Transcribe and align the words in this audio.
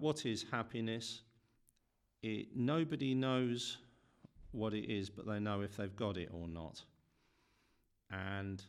What 0.00 0.24
is 0.24 0.46
happiness? 0.50 1.20
It, 2.22 2.56
nobody 2.56 3.14
knows 3.14 3.76
what 4.52 4.72
it 4.72 4.90
is, 4.90 5.10
but 5.10 5.26
they 5.26 5.38
know 5.38 5.60
if 5.60 5.76
they've 5.76 5.94
got 5.94 6.16
it 6.16 6.30
or 6.32 6.48
not. 6.48 6.82
And 8.10 8.62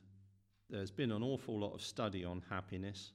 there's 0.69 0.91
been 0.91 1.11
an 1.11 1.23
awful 1.23 1.57
lot 1.57 1.73
of 1.73 1.81
study 1.81 2.25
on 2.25 2.43
happiness. 2.49 3.13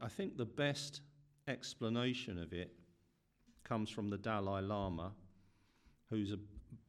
I 0.00 0.08
think 0.08 0.38
the 0.38 0.46
best 0.46 1.02
explanation 1.46 2.38
of 2.38 2.54
it 2.54 2.72
comes 3.62 3.90
from 3.90 4.08
the 4.08 4.16
Dalai 4.16 4.62
Lama, 4.62 5.12
who's 6.08 6.32
a 6.32 6.38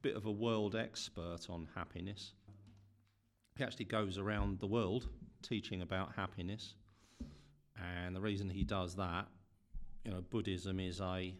bit 0.01 0.15
of 0.15 0.25
a 0.25 0.31
world 0.31 0.77
expert 0.77 1.47
on 1.49 1.67
happiness. 1.75 2.31
He 3.57 3.65
actually 3.65 3.85
goes 3.85 4.17
around 4.17 4.59
the 4.59 4.67
world 4.67 5.09
teaching 5.41 5.81
about 5.81 6.15
happiness. 6.15 6.75
And 7.75 8.15
the 8.15 8.21
reason 8.21 8.49
he 8.49 8.63
does 8.63 8.95
that, 8.95 9.27
you 10.03 10.11
know, 10.11 10.21
Buddhism 10.29 10.79
is 10.79 10.99
a 10.99 11.33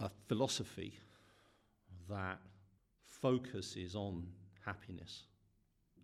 a 0.00 0.10
philosophy 0.26 0.98
that 2.08 2.38
focuses 3.06 3.94
on 3.94 4.26
happiness 4.64 5.22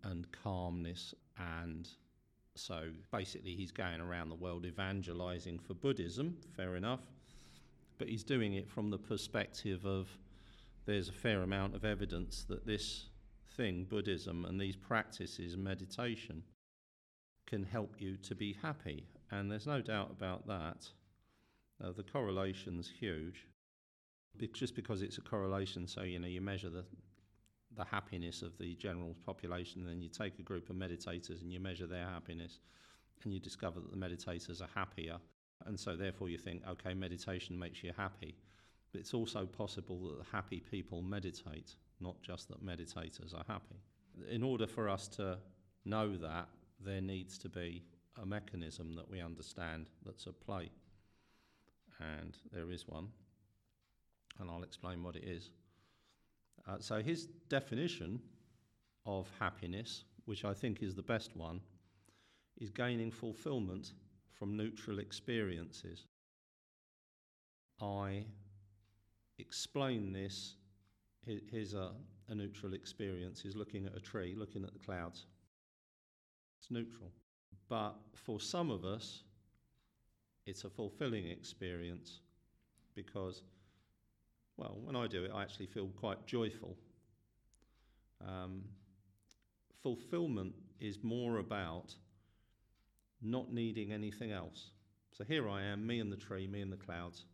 and 0.03 0.25
calmness 0.31 1.13
and 1.37 1.89
so 2.55 2.89
basically 3.11 3.55
he's 3.55 3.71
going 3.71 3.99
around 4.01 4.29
the 4.29 4.35
world 4.35 4.65
evangelizing 4.65 5.59
for 5.59 5.73
Buddhism, 5.73 6.37
fair 6.55 6.75
enough, 6.75 7.01
but 7.97 8.07
he's 8.07 8.23
doing 8.23 8.53
it 8.53 8.69
from 8.69 8.89
the 8.89 8.97
perspective 8.97 9.85
of 9.85 10.07
there's 10.85 11.09
a 11.09 11.13
fair 11.13 11.43
amount 11.43 11.75
of 11.75 11.85
evidence 11.85 12.45
that 12.49 12.65
this 12.65 13.07
thing, 13.55 13.85
Buddhism, 13.85 14.45
and 14.45 14.59
these 14.59 14.75
practices, 14.75 15.55
meditation, 15.55 16.43
can 17.45 17.63
help 17.63 17.95
you 17.99 18.17
to 18.17 18.35
be 18.35 18.57
happy. 18.61 19.05
And 19.31 19.49
there's 19.49 19.67
no 19.67 19.81
doubt 19.81 20.11
about 20.11 20.45
that. 20.47 20.87
Uh, 21.83 21.91
the 21.91 22.03
correlation's 22.03 22.91
huge. 22.99 23.47
Just 24.53 24.75
because 24.75 25.01
it's 25.01 25.17
a 25.17 25.21
correlation, 25.21 25.87
so 25.87 26.03
you 26.03 26.19
know 26.19 26.27
you 26.27 26.41
measure 26.41 26.69
the 26.69 26.85
the 27.77 27.85
happiness 27.85 28.41
of 28.41 28.57
the 28.57 28.75
general 28.75 29.15
population, 29.25 29.85
then 29.85 30.01
you 30.01 30.09
take 30.09 30.37
a 30.39 30.41
group 30.41 30.69
of 30.69 30.75
meditators 30.75 31.41
and 31.41 31.53
you 31.53 31.59
measure 31.59 31.87
their 31.87 32.05
happiness, 32.05 32.59
and 33.23 33.33
you 33.33 33.39
discover 33.39 33.79
that 33.79 33.91
the 33.91 33.97
meditators 33.97 34.61
are 34.61 34.69
happier, 34.75 35.17
and 35.65 35.79
so 35.79 35.95
therefore 35.95 36.29
you 36.29 36.37
think, 36.37 36.63
okay, 36.67 36.93
meditation 36.93 37.57
makes 37.57 37.83
you 37.83 37.91
happy. 37.95 38.35
But 38.91 38.99
it's 38.99 39.13
also 39.13 39.45
possible 39.45 40.15
that 40.17 40.25
happy 40.31 40.59
people 40.59 41.01
meditate, 41.01 41.75
not 42.01 42.21
just 42.21 42.49
that 42.49 42.65
meditators 42.65 43.33
are 43.33 43.45
happy. 43.47 43.79
In 44.29 44.43
order 44.43 44.67
for 44.67 44.89
us 44.89 45.07
to 45.09 45.37
know 45.85 46.17
that, 46.17 46.49
there 46.83 47.01
needs 47.01 47.37
to 47.37 47.49
be 47.49 47.83
a 48.21 48.25
mechanism 48.25 48.95
that 48.95 49.09
we 49.09 49.21
understand 49.21 49.87
that's 50.05 50.27
at 50.27 50.39
play. 50.39 50.69
And 51.99 52.35
there 52.51 52.71
is 52.71 52.87
one, 52.87 53.07
and 54.39 54.49
I'll 54.49 54.63
explain 54.63 55.03
what 55.03 55.15
it 55.15 55.23
is. 55.23 55.51
Uh, 56.67 56.77
so 56.79 57.01
his 57.01 57.27
definition 57.49 58.19
of 59.05 59.27
happiness, 59.39 60.03
which 60.25 60.45
I 60.45 60.53
think 60.53 60.81
is 60.81 60.95
the 60.95 61.03
best 61.03 61.35
one, 61.35 61.61
is 62.59 62.69
gaining 62.69 63.11
fulfillment 63.11 63.93
from 64.31 64.57
neutral 64.57 64.99
experiences. 64.99 66.05
I 67.81 68.25
explain 69.39 70.13
this. 70.13 70.55
Here's 71.23 71.73
a, 71.73 71.91
a 72.29 72.35
neutral 72.35 72.73
experience. 72.73 73.41
He's 73.41 73.55
looking 73.55 73.85
at 73.85 73.95
a 73.95 73.99
tree, 73.99 74.35
looking 74.37 74.63
at 74.63 74.73
the 74.73 74.79
clouds. 74.79 75.25
It's 76.59 76.71
neutral. 76.71 77.11
But 77.69 77.95
for 78.13 78.39
some 78.39 78.69
of 78.69 78.83
us, 78.83 79.23
it's 80.45 80.63
a 80.63 80.69
fulfilling 80.69 81.27
experience 81.27 82.19
because 82.95 83.43
well, 84.57 84.77
when 84.83 84.95
I 84.95 85.07
do 85.07 85.23
it, 85.23 85.31
I 85.33 85.41
actually 85.41 85.67
feel 85.67 85.87
quite 85.87 86.25
joyful. 86.27 86.77
Um, 88.25 88.63
fulfillment 89.81 90.53
is 90.79 90.99
more 91.01 91.37
about 91.37 91.95
not 93.21 93.51
needing 93.51 93.91
anything 93.91 94.31
else. 94.31 94.71
So 95.17 95.23
here 95.23 95.49
I 95.49 95.63
am, 95.63 95.85
me 95.85 95.99
and 95.99 96.11
the 96.11 96.17
tree, 96.17 96.47
me 96.47 96.61
and 96.61 96.71
the 96.71 96.77
clouds. 96.77 97.25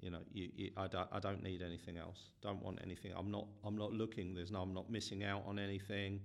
You 0.00 0.10
know, 0.10 0.20
you, 0.32 0.50
you, 0.54 0.70
I, 0.76 0.88
don't, 0.88 1.08
I 1.10 1.20
don't 1.20 1.42
need 1.42 1.62
anything 1.62 1.96
else. 1.96 2.30
Don't 2.42 2.62
want 2.62 2.80
anything. 2.82 3.12
I'm 3.16 3.30
not. 3.30 3.46
I'm 3.64 3.78
not 3.78 3.92
looking. 3.92 4.34
There's 4.34 4.50
no. 4.50 4.60
I'm 4.60 4.74
not 4.74 4.90
missing 4.90 5.24
out 5.24 5.44
on 5.46 5.58
anything 5.58 6.20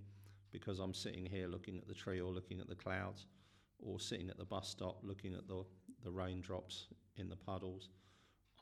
because 0.51 0.79
I'm 0.79 0.93
sitting 0.93 1.25
here 1.25 1.47
looking 1.47 1.77
at 1.77 1.87
the 1.87 1.93
tree 1.93 2.21
or 2.21 2.31
looking 2.31 2.59
at 2.59 2.67
the 2.67 2.75
clouds, 2.75 3.25
or 3.79 3.99
sitting 3.99 4.29
at 4.29 4.37
the 4.37 4.45
bus 4.45 4.69
stop 4.69 4.99
looking 5.03 5.33
at 5.33 5.47
the 5.47 5.63
the 6.03 6.11
raindrops 6.11 6.87
in 7.17 7.29
the 7.29 7.35
puddles. 7.35 7.89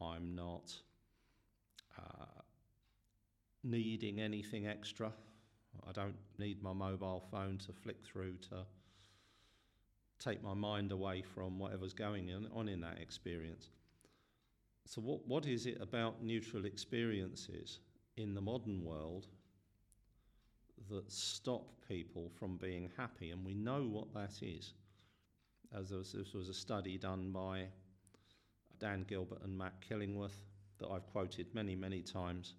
I'm 0.01 0.35
not 0.35 0.73
uh, 1.97 2.41
needing 3.63 4.19
anything 4.19 4.67
extra. 4.67 5.11
I 5.87 5.91
don't 5.91 6.15
need 6.37 6.61
my 6.61 6.73
mobile 6.73 7.23
phone 7.31 7.57
to 7.59 7.73
flick 7.73 8.03
through 8.03 8.37
to 8.49 8.65
take 10.19 10.43
my 10.43 10.53
mind 10.53 10.91
away 10.91 11.21
from 11.21 11.59
whatever's 11.59 11.93
going 11.93 12.29
on 12.53 12.67
in 12.67 12.81
that 12.81 12.99
experience. 12.99 13.69
So, 14.85 15.01
what, 15.01 15.27
what 15.27 15.45
is 15.45 15.65
it 15.65 15.77
about 15.81 16.23
neutral 16.23 16.65
experiences 16.65 17.79
in 18.17 18.33
the 18.33 18.41
modern 18.41 18.83
world 18.83 19.27
that 20.89 21.11
stop 21.11 21.63
people 21.87 22.31
from 22.39 22.57
being 22.57 22.91
happy? 22.97 23.31
And 23.31 23.45
we 23.45 23.53
know 23.53 23.83
what 23.83 24.13
that 24.13 24.41
is. 24.41 24.73
As 25.77 25.91
was, 25.91 26.13
this 26.13 26.33
was 26.33 26.49
a 26.49 26.53
study 26.53 26.97
done 26.97 27.31
by 27.31 27.65
Dan 28.79 29.05
Gilbert 29.07 29.41
and 29.43 29.57
Matt 29.57 29.73
Killingsworth 29.87 30.43
that 30.79 30.87
I've 30.87 31.05
quoted 31.07 31.47
many, 31.53 31.75
many 31.75 32.01
times. 32.01 32.53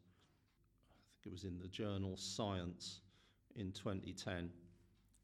I 0.90 1.22
think 1.22 1.26
it 1.26 1.32
was 1.32 1.44
in 1.44 1.58
the 1.58 1.68
journal 1.68 2.16
Science 2.16 3.00
in 3.56 3.72
2010. 3.72 4.50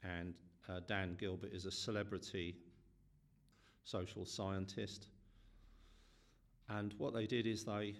And 0.03 0.35
uh, 0.69 0.81
Dan 0.87 1.17
Gilbert 1.19 1.53
is 1.53 1.67
a 1.67 1.71
celebrity 1.71 2.57
social 3.85 4.27
scientist. 4.27 5.07
And 6.69 6.95
what 6.99 7.15
they 7.15 7.27
did 7.27 7.47
is 7.47 7.65
they 7.65 7.95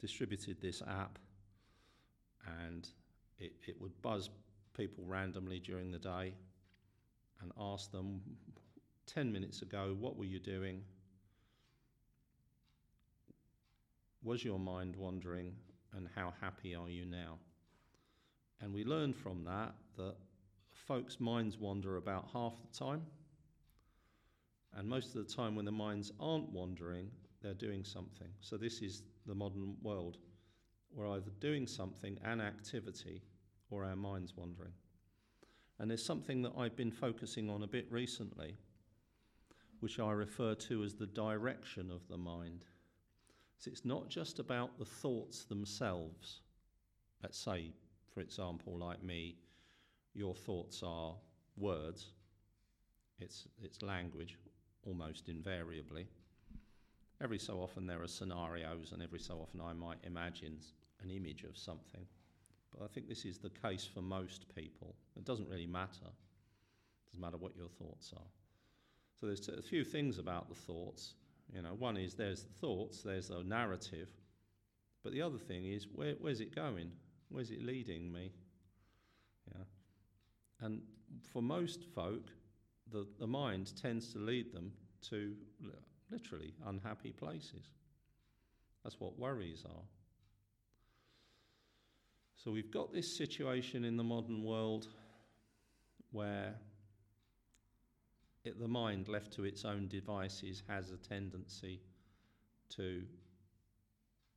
distributed 0.00 0.60
this 0.60 0.82
app 0.82 1.18
and 2.64 2.88
it, 3.38 3.52
it 3.66 3.80
would 3.80 4.00
buzz 4.02 4.30
people 4.76 5.04
randomly 5.04 5.58
during 5.58 5.90
the 5.90 5.98
day 5.98 6.34
and 7.40 7.52
ask 7.58 7.90
them 7.92 8.20
10 9.06 9.32
minutes 9.32 9.62
ago, 9.62 9.96
what 9.98 10.16
were 10.16 10.24
you 10.24 10.38
doing? 10.38 10.82
Was 14.22 14.44
your 14.44 14.58
mind 14.58 14.96
wandering, 14.96 15.54
and 15.96 16.08
how 16.14 16.34
happy 16.40 16.74
are 16.74 16.88
you 16.88 17.04
now? 17.04 17.38
And 18.60 18.74
we 18.74 18.84
learned 18.84 19.16
from 19.16 19.44
that 19.44 19.74
that 19.96 20.16
folks' 20.72 21.20
minds 21.20 21.58
wander 21.58 21.96
about 21.96 22.28
half 22.32 22.54
the 22.60 22.76
time. 22.76 23.02
And 24.76 24.88
most 24.88 25.14
of 25.14 25.26
the 25.26 25.32
time, 25.32 25.54
when 25.54 25.64
the 25.64 25.72
minds 25.72 26.12
aren't 26.20 26.50
wandering, 26.50 27.10
they're 27.40 27.54
doing 27.54 27.84
something. 27.84 28.28
So, 28.40 28.56
this 28.56 28.82
is 28.82 29.02
the 29.26 29.34
modern 29.34 29.76
world. 29.82 30.18
We're 30.92 31.08
either 31.12 31.30
doing 31.40 31.66
something, 31.66 32.18
an 32.24 32.40
activity, 32.40 33.22
or 33.70 33.84
our 33.84 33.96
minds 33.96 34.34
wandering. 34.36 34.72
And 35.78 35.90
there's 35.90 36.04
something 36.04 36.42
that 36.42 36.52
I've 36.56 36.76
been 36.76 36.90
focusing 36.90 37.48
on 37.48 37.62
a 37.62 37.68
bit 37.68 37.86
recently, 37.90 38.56
which 39.80 40.00
I 40.00 40.10
refer 40.10 40.54
to 40.54 40.82
as 40.82 40.94
the 40.94 41.06
direction 41.06 41.90
of 41.90 42.06
the 42.08 42.18
mind. 42.18 42.64
So 43.58 43.70
it's 43.70 43.84
not 43.84 44.08
just 44.08 44.38
about 44.38 44.78
the 44.78 44.84
thoughts 44.84 45.44
themselves. 45.44 46.40
Let's 47.22 47.38
say, 47.38 47.72
for 48.12 48.20
example, 48.20 48.76
like 48.78 49.02
me, 49.02 49.36
your 50.14 50.34
thoughts 50.34 50.82
are 50.84 51.14
words, 51.56 52.06
it's, 53.20 53.46
it's 53.62 53.82
language 53.82 54.36
almost 54.84 55.28
invariably. 55.28 56.06
Every 57.20 57.38
so 57.38 57.60
often 57.60 57.86
there 57.86 58.02
are 58.02 58.08
scenarios, 58.08 58.92
and 58.92 59.02
every 59.02 59.18
so 59.18 59.40
often 59.40 59.60
I 59.60 59.72
might 59.72 59.98
imagine 60.04 60.58
an 61.02 61.10
image 61.10 61.42
of 61.42 61.56
something. 61.56 62.06
But 62.72 62.84
I 62.84 62.88
think 62.88 63.08
this 63.08 63.24
is 63.24 63.38
the 63.38 63.50
case 63.50 63.88
for 63.92 64.02
most 64.02 64.46
people. 64.54 64.94
It 65.16 65.24
doesn't 65.24 65.48
really 65.48 65.66
matter. 65.66 66.06
It 66.06 67.10
doesn't 67.10 67.20
matter 67.20 67.36
what 67.36 67.56
your 67.56 67.68
thoughts 67.68 68.12
are. 68.14 68.30
So 69.18 69.26
there's 69.26 69.48
a 69.48 69.62
few 69.62 69.84
things 69.84 70.18
about 70.18 70.48
the 70.48 70.54
thoughts. 70.54 71.14
You 71.52 71.62
know, 71.62 71.74
one 71.74 71.96
is 71.96 72.14
there's 72.14 72.44
the 72.44 72.52
thoughts, 72.52 73.02
there's 73.02 73.28
the 73.28 73.42
narrative, 73.42 74.10
but 75.02 75.12
the 75.12 75.22
other 75.22 75.38
thing 75.38 75.64
is 75.66 75.86
where, 75.92 76.14
where's 76.20 76.40
it 76.40 76.54
going? 76.54 76.90
Where's 77.30 77.50
it 77.50 77.62
leading 77.62 78.12
me? 78.12 78.32
Yeah. 79.50 79.64
And 80.60 80.82
for 81.32 81.42
most 81.42 81.84
folk, 81.94 82.28
the, 82.90 83.06
the 83.18 83.26
mind 83.26 83.72
tends 83.80 84.12
to 84.12 84.18
lead 84.18 84.52
them 84.52 84.72
to 85.10 85.34
literally 86.10 86.54
unhappy 86.66 87.12
places. 87.12 87.72
That's 88.82 89.00
what 89.00 89.18
worries 89.18 89.64
are. 89.66 89.82
So 92.42 92.52
we've 92.52 92.70
got 92.70 92.92
this 92.92 93.16
situation 93.16 93.84
in 93.84 93.96
the 93.96 94.04
modern 94.04 94.44
world 94.44 94.86
where 96.12 96.54
it, 98.44 98.60
the 98.60 98.68
mind, 98.68 99.08
left 99.08 99.32
to 99.34 99.44
its 99.44 99.64
own 99.64 99.88
devices, 99.88 100.62
has 100.68 100.92
a 100.92 100.96
tendency 100.96 101.80
to 102.76 103.02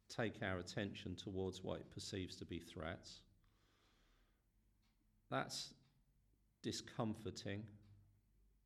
take 0.10 0.42
our 0.42 0.58
attention 0.58 1.16
towards 1.16 1.64
what 1.64 1.80
it 1.80 1.92
perceives 1.94 2.36
to 2.38 2.46
be 2.46 2.60
threats. 2.60 3.20
That's 5.30 5.74
discomforting. 6.64 7.64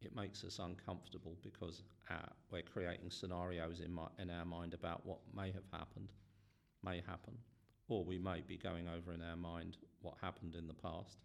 It 0.02 0.16
makes 0.16 0.44
us 0.46 0.60
uncomfortable 0.60 1.36
because 1.44 1.84
our, 2.10 2.30
we're 2.52 2.62
creating 2.62 3.12
scenarios 3.12 3.82
in, 3.82 3.92
my, 3.92 4.08
in 4.18 4.30
our 4.30 4.46
mind 4.46 4.74
about 4.74 5.06
what 5.06 5.20
may 5.36 5.52
have 5.52 5.66
happened, 5.72 6.14
may 6.84 7.04
happen, 7.06 7.38
or 7.88 8.04
we 8.04 8.18
may 8.18 8.42
be 8.48 8.58
going 8.58 8.88
over 8.88 9.14
in 9.14 9.22
our 9.22 9.36
mind 9.36 9.78
what 10.02 10.16
happened 10.22 10.56
in 10.56 10.68
the 10.68 10.74
past 10.74 11.18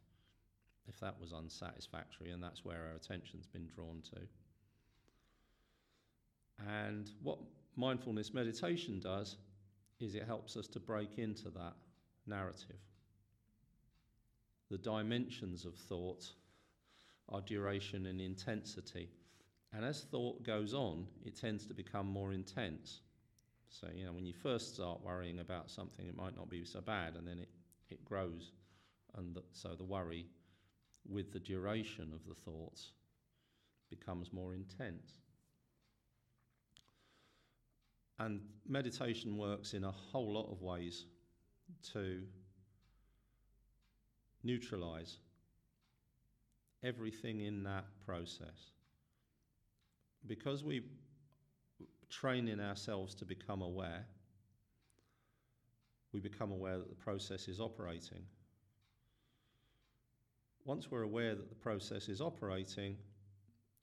if 0.89 0.99
that 1.01 1.21
was 1.21 1.33
unsatisfactory, 1.33 2.31
and 2.31 2.43
that's 2.43 2.65
where 2.65 2.89
our 2.89 2.97
attention's 2.97 3.47
been 3.47 3.69
drawn 3.69 4.03
to. 4.13 4.21
And 6.69 7.11
what 7.23 7.39
mindfulness 7.77 8.35
meditation 8.35 8.99
does 9.01 9.37
is 10.01 10.15
it 10.15 10.25
helps 10.27 10.57
us 10.57 10.67
to 10.69 10.81
break 10.81 11.19
into 11.19 11.51
that 11.51 11.75
narrative. 12.27 12.81
The 14.71 14.79
dimensions 14.79 15.65
of 15.65 15.75
thought 15.75 16.27
are 17.29 17.41
duration 17.41 18.07
and 18.07 18.21
intensity. 18.21 19.09
And 19.73 19.85
as 19.85 20.03
thought 20.11 20.43
goes 20.43 20.75
on, 20.75 21.07
it 21.25 21.37
tends 21.37 21.67
to 21.67 21.75
become 21.75 22.07
more 22.07 22.33
intense. 22.33 23.01
So, 23.71 23.87
you 23.95 24.05
know, 24.05 24.13
when 24.13 24.27
you 24.27 24.35
first 24.35 24.75
start 24.75 25.01
worrying 25.03 25.39
about 25.39 25.71
something, 25.71 26.07
it 26.07 26.17
might 26.17 26.37
not 26.37 26.51
be 26.51 26.65
so 26.65 26.81
bad, 26.81 27.15
and 27.15 27.27
then 27.27 27.39
it, 27.39 27.49
it 27.89 28.05
grows. 28.05 28.51
And 29.17 29.35
the, 29.35 29.43
so 29.53 29.71
the 29.77 29.85
worry 29.85 30.27
with 31.09 31.33
the 31.33 31.39
duration 31.39 32.13
of 32.13 32.27
the 32.27 32.35
thoughts 32.35 32.93
becomes 33.89 34.33
more 34.33 34.55
intense. 34.55 35.13
And 38.19 38.41
meditation 38.69 39.39
works 39.39 39.73
in 39.73 39.85
a 39.85 39.91
whole 39.91 40.35
lot 40.35 40.51
of 40.51 40.61
ways 40.61 41.07
to 41.93 42.23
neutralize 44.43 45.19
everything 46.83 47.41
in 47.41 47.63
that 47.63 47.85
process. 48.05 48.73
Because 50.27 50.65
we 50.65 50.83
training 52.11 52.61
ourselves 52.61 53.15
to 53.17 53.25
become 53.25 53.63
aware, 53.63 54.05
we 56.13 56.21
become 56.21 56.51
aware 56.51 56.79
that 56.79 56.89
the 56.89 56.97
process 56.97 57.49
is 57.49 57.61
operating. 57.61 58.23
Once 60.65 60.91
we're 60.91 61.03
aware 61.03 61.35
that 61.35 61.49
the 61.49 61.55
process 61.55 62.09
is 62.09 62.21
operating, 62.21 62.97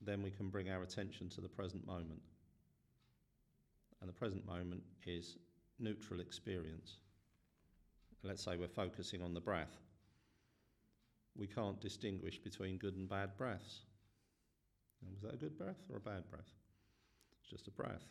then 0.02 0.22
we 0.22 0.30
can 0.30 0.50
bring 0.50 0.70
our 0.70 0.84
attention 0.84 1.30
to 1.30 1.42
the 1.42 1.50
present 1.50 1.86
moment. 1.88 2.22
And 4.02 4.10
the 4.10 4.14
present 4.14 4.46
moment 4.46 4.84
is 5.06 5.38
neutral 5.80 6.20
experience. 6.20 6.98
Let's 8.24 8.44
say 8.44 8.58
we're 8.58 8.68
focusing 8.68 9.22
on 9.22 9.34
the 9.34 9.42
breath. 9.42 9.80
We 11.36 11.48
can't 11.48 11.80
distinguish 11.80 12.40
between 12.40 12.78
good 12.78 12.96
and 12.96 13.08
bad 13.08 13.38
breaths. 13.38 13.82
And 15.02 15.12
was 15.14 15.22
that 15.22 15.34
a 15.34 15.38
good 15.38 15.58
breath 15.58 15.82
or 15.90 15.98
a 15.98 16.02
bad 16.02 16.30
breath? 16.30 16.52
Just 17.50 17.68
a 17.68 17.72
breath. 17.72 18.06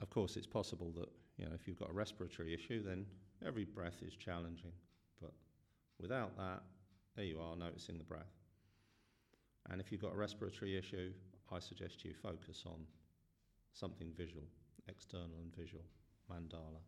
Of 0.00 0.10
course, 0.10 0.36
it's 0.36 0.46
possible 0.46 0.92
that 0.96 1.08
you 1.38 1.46
know 1.46 1.52
if 1.54 1.66
you've 1.66 1.78
got 1.78 1.90
a 1.90 1.92
respiratory 1.92 2.54
issue, 2.54 2.82
then 2.82 3.06
every 3.44 3.64
breath 3.64 4.02
is 4.06 4.14
challenging. 4.14 4.72
But 5.20 5.32
without 6.00 6.36
that, 6.36 6.62
there 7.16 7.24
you 7.24 7.40
are, 7.40 7.56
noticing 7.56 7.98
the 7.98 8.04
breath. 8.04 8.32
And 9.70 9.80
if 9.80 9.90
you've 9.90 10.02
got 10.02 10.12
a 10.12 10.16
respiratory 10.16 10.76
issue, 10.76 11.12
I 11.50 11.58
suggest 11.58 12.04
you 12.04 12.14
focus 12.14 12.62
on 12.66 12.86
something 13.72 14.12
visual, 14.16 14.44
external 14.88 15.40
and 15.42 15.54
visual, 15.56 15.84
mandala. 16.30 16.80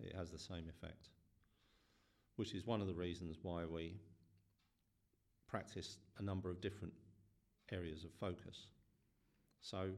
It 0.00 0.14
has 0.14 0.30
the 0.30 0.38
same 0.38 0.68
effect, 0.68 1.08
which 2.36 2.54
is 2.54 2.66
one 2.66 2.80
of 2.80 2.86
the 2.86 2.94
reasons 2.94 3.38
why 3.42 3.64
we 3.64 3.94
practice 5.48 5.98
a 6.18 6.22
number 6.22 6.50
of 6.50 6.60
different 6.60 6.92
areas 7.72 8.04
of 8.04 8.10
focus. 8.12 8.66
So, 9.68 9.88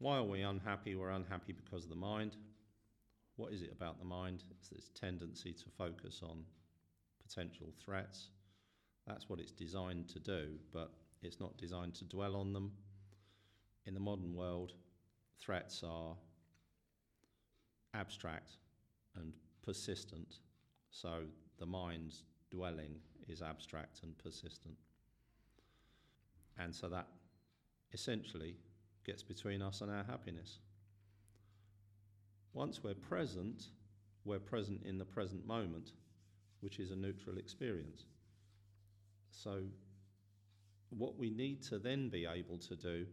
why 0.00 0.18
are 0.18 0.22
we 0.22 0.42
unhappy? 0.42 0.94
We're 0.94 1.12
unhappy 1.12 1.54
because 1.54 1.84
of 1.84 1.88
the 1.88 1.96
mind. 1.96 2.36
What 3.36 3.54
is 3.54 3.62
it 3.62 3.72
about 3.72 3.98
the 3.98 4.04
mind? 4.04 4.44
It's 4.50 4.68
this 4.68 4.90
tendency 4.90 5.54
to 5.54 5.64
focus 5.78 6.20
on 6.22 6.44
potential 7.26 7.68
threats. 7.82 8.28
That's 9.06 9.30
what 9.30 9.40
it's 9.40 9.50
designed 9.50 10.10
to 10.10 10.18
do, 10.18 10.48
but 10.74 10.90
it's 11.22 11.40
not 11.40 11.56
designed 11.56 11.94
to 11.94 12.04
dwell 12.04 12.36
on 12.36 12.52
them. 12.52 12.72
In 13.86 13.94
the 13.94 14.00
modern 14.00 14.34
world, 14.34 14.74
threats 15.38 15.82
are 15.82 16.14
abstract 17.94 18.58
and 19.16 19.32
persistent, 19.64 20.36
so 20.90 21.22
the 21.58 21.64
mind's 21.64 22.24
dwelling 22.50 22.96
is 23.26 23.40
abstract 23.40 24.00
and 24.02 24.18
persistent. 24.18 24.76
And 26.58 26.74
so 26.74 26.90
that 26.90 27.06
essentially 27.92 28.56
gets 29.04 29.22
between 29.22 29.62
us 29.62 29.80
and 29.80 29.90
our 29.90 30.04
happiness. 30.04 30.58
Once 32.52 32.82
we're 32.82 32.94
present, 32.94 33.66
we're 34.24 34.38
present 34.38 34.82
in 34.84 34.98
the 34.98 35.04
present 35.04 35.46
moment 35.46 35.92
which 36.60 36.78
is 36.78 36.90
a 36.90 36.96
neutral 36.96 37.38
experience. 37.38 38.04
So, 39.30 39.62
what 40.90 41.16
we 41.16 41.30
need 41.30 41.62
to 41.64 41.78
then 41.78 42.08
be 42.08 42.26
able 42.26 42.58
to 42.58 42.76
do 42.76 43.06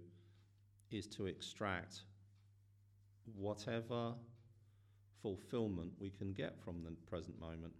is 0.91 1.07
to 1.07 1.27
extract 1.27 2.01
whatever 3.35 4.13
fulfillment 5.21 5.91
we 5.99 6.09
can 6.09 6.33
get 6.33 6.59
from 6.63 6.83
the 6.83 6.91
present 7.09 7.39
moment. 7.39 7.73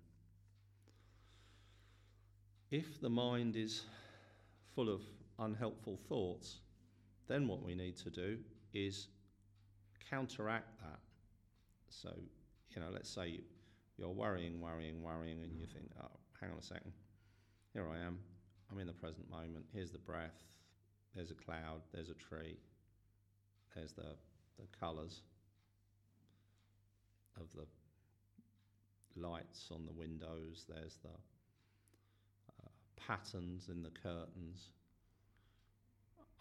If 2.69 2.99
the 3.01 3.09
mind 3.09 3.55
is 3.55 3.83
full 4.75 4.89
of 4.89 5.01
unhelpful 5.39 5.99
thoughts, 6.09 6.57
then 7.27 7.47
what 7.47 7.63
we 7.63 7.75
need 7.75 7.97
to 7.97 8.09
do 8.09 8.37
is 8.73 9.07
counteract 10.09 10.79
that. 10.81 10.99
So, 11.89 12.13
you 12.71 12.81
know, 12.81 12.87
let's 12.93 13.09
say 13.09 13.41
you're 13.97 14.09
worrying, 14.09 14.61
worrying, 14.61 15.01
worrying, 15.01 15.43
and 15.43 15.57
you 15.57 15.65
think, 15.65 15.89
oh, 16.01 16.11
hang 16.39 16.51
on 16.51 16.57
a 16.57 16.61
second. 16.61 16.91
Here 17.73 17.85
I 17.89 18.05
am. 18.05 18.19
I'm 18.71 18.79
in 18.79 18.87
the 18.87 18.93
present 18.93 19.29
moment. 19.29 19.65
Here's 19.73 19.91
the 19.91 19.97
breath. 19.97 20.43
There's 21.15 21.31
a 21.31 21.35
cloud. 21.35 21.81
There's 21.93 22.09
a 22.09 22.13
tree. 22.13 22.57
There's 23.75 23.93
the, 23.93 24.15
the 24.59 24.67
colours 24.79 25.21
of 27.39 27.47
the 27.55 27.65
lights 29.19 29.69
on 29.71 29.85
the 29.85 29.91
windows. 29.91 30.65
There's 30.67 30.97
the 31.03 31.09
uh, 32.49 32.69
patterns 32.95 33.69
in 33.69 33.81
the 33.81 33.89
curtains. 33.89 34.69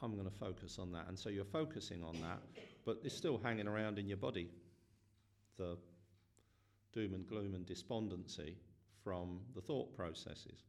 I'm 0.03 0.13
going 0.15 0.29
to 0.29 0.39
focus 0.39 0.79
on 0.79 0.93
that. 0.93 1.09
And 1.09 1.19
so 1.19 1.29
you're 1.29 1.45
focusing 1.45 2.03
on 2.03 2.15
that, 2.21 2.41
but 2.85 3.01
it's 3.03 3.17
still 3.17 3.39
hanging 3.39 3.67
around 3.67 3.99
in 3.99 4.09
your 4.09 4.19
body. 4.19 4.49
The 5.57 5.79
doom 6.93 7.15
and 7.15 7.27
gloom 7.27 7.55
and 7.55 7.65
despondency 7.65 8.57
from 9.03 9.41
the 9.55 9.61
thought 9.61 9.95
processes. 9.97 10.65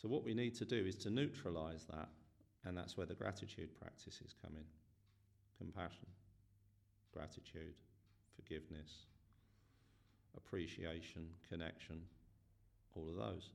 So, 0.00 0.08
what 0.08 0.24
we 0.24 0.34
need 0.34 0.54
to 0.56 0.64
do 0.64 0.76
is 0.76 0.96
to 0.96 1.10
neutralize 1.10 1.86
that, 1.90 2.08
and 2.64 2.76
that's 2.76 2.96
where 2.96 3.06
the 3.06 3.14
gratitude 3.14 3.70
practices 3.80 4.34
come 4.42 4.52
in 4.56 4.64
compassion, 5.58 6.06
gratitude, 7.12 7.74
forgiveness, 8.36 9.06
appreciation, 10.36 11.26
connection, 11.48 12.00
all 12.94 13.08
of 13.08 13.16
those. 13.16 13.50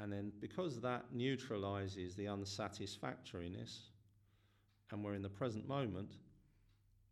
And 0.00 0.10
then, 0.10 0.32
because 0.40 0.80
that 0.80 1.04
neutralizes 1.12 2.14
the 2.14 2.24
unsatisfactoriness, 2.24 3.90
and 4.90 5.04
we're 5.04 5.14
in 5.14 5.22
the 5.22 5.28
present 5.28 5.68
moment, 5.68 6.14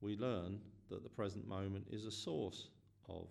we 0.01 0.17
learn 0.17 0.59
that 0.89 1.03
the 1.03 1.09
present 1.09 1.47
moment 1.47 1.87
is 1.91 2.07
a 2.07 2.11
source 2.11 2.69
of 3.09 3.29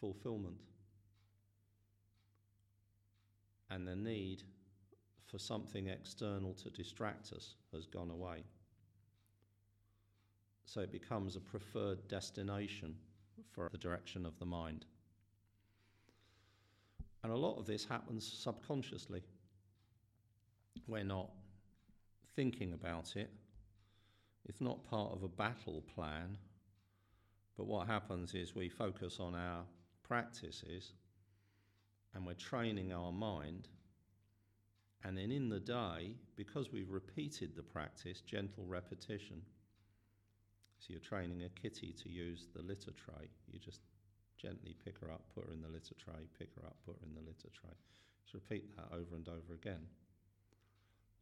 fulfillment. 0.00 0.60
And 3.70 3.86
the 3.86 3.96
need 3.96 4.44
for 5.26 5.38
something 5.38 5.88
external 5.88 6.54
to 6.54 6.70
distract 6.70 7.32
us 7.32 7.56
has 7.72 7.86
gone 7.86 8.10
away. 8.10 8.44
So 10.64 10.80
it 10.80 10.92
becomes 10.92 11.34
a 11.34 11.40
preferred 11.40 12.06
destination 12.06 12.94
for 13.50 13.68
the 13.72 13.78
direction 13.78 14.24
of 14.24 14.38
the 14.38 14.46
mind. 14.46 14.84
And 17.26 17.34
a 17.34 17.38
lot 17.38 17.58
of 17.58 17.66
this 17.66 17.84
happens 17.84 18.24
subconsciously. 18.24 19.20
We're 20.86 21.02
not 21.02 21.28
thinking 22.36 22.72
about 22.72 23.16
it, 23.16 23.28
it's 24.48 24.60
not 24.60 24.88
part 24.88 25.10
of 25.12 25.24
a 25.24 25.28
battle 25.28 25.82
plan, 25.92 26.38
but 27.56 27.66
what 27.66 27.88
happens 27.88 28.32
is 28.34 28.54
we 28.54 28.68
focus 28.68 29.18
on 29.18 29.34
our 29.34 29.64
practices 30.04 30.92
and 32.14 32.24
we're 32.24 32.34
training 32.34 32.92
our 32.92 33.10
mind. 33.10 33.66
And 35.02 35.18
then 35.18 35.32
in 35.32 35.48
the 35.48 35.58
day, 35.58 36.12
because 36.36 36.70
we've 36.70 36.92
repeated 36.92 37.56
the 37.56 37.62
practice, 37.62 38.20
gentle 38.20 38.66
repetition, 38.68 39.42
so 40.78 40.86
you're 40.90 41.00
training 41.00 41.42
a 41.42 41.48
kitty 41.60 41.92
to 42.04 42.08
use 42.08 42.46
the 42.54 42.62
litter 42.62 42.92
tray, 42.92 43.26
you 43.50 43.58
just 43.58 43.80
gently 44.36 44.74
pick 44.84 44.98
her 45.00 45.10
up, 45.10 45.22
put 45.34 45.46
her 45.46 45.52
in 45.52 45.62
the 45.62 45.68
litter 45.68 45.94
tray, 46.02 46.28
pick 46.38 46.50
her 46.56 46.66
up, 46.66 46.76
put 46.84 46.96
her 47.00 47.06
in 47.06 47.14
the 47.14 47.20
litter 47.20 47.48
tray. 47.52 47.74
Just 48.24 48.34
repeat 48.34 48.76
that 48.76 48.88
over 48.92 49.14
and 49.14 49.28
over 49.28 49.54
again. 49.54 49.86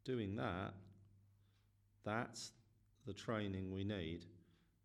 Doing 0.04 0.36
that, 0.36 0.74
that's 2.04 2.52
the 3.06 3.12
training 3.12 3.72
we 3.72 3.84
need 3.84 4.24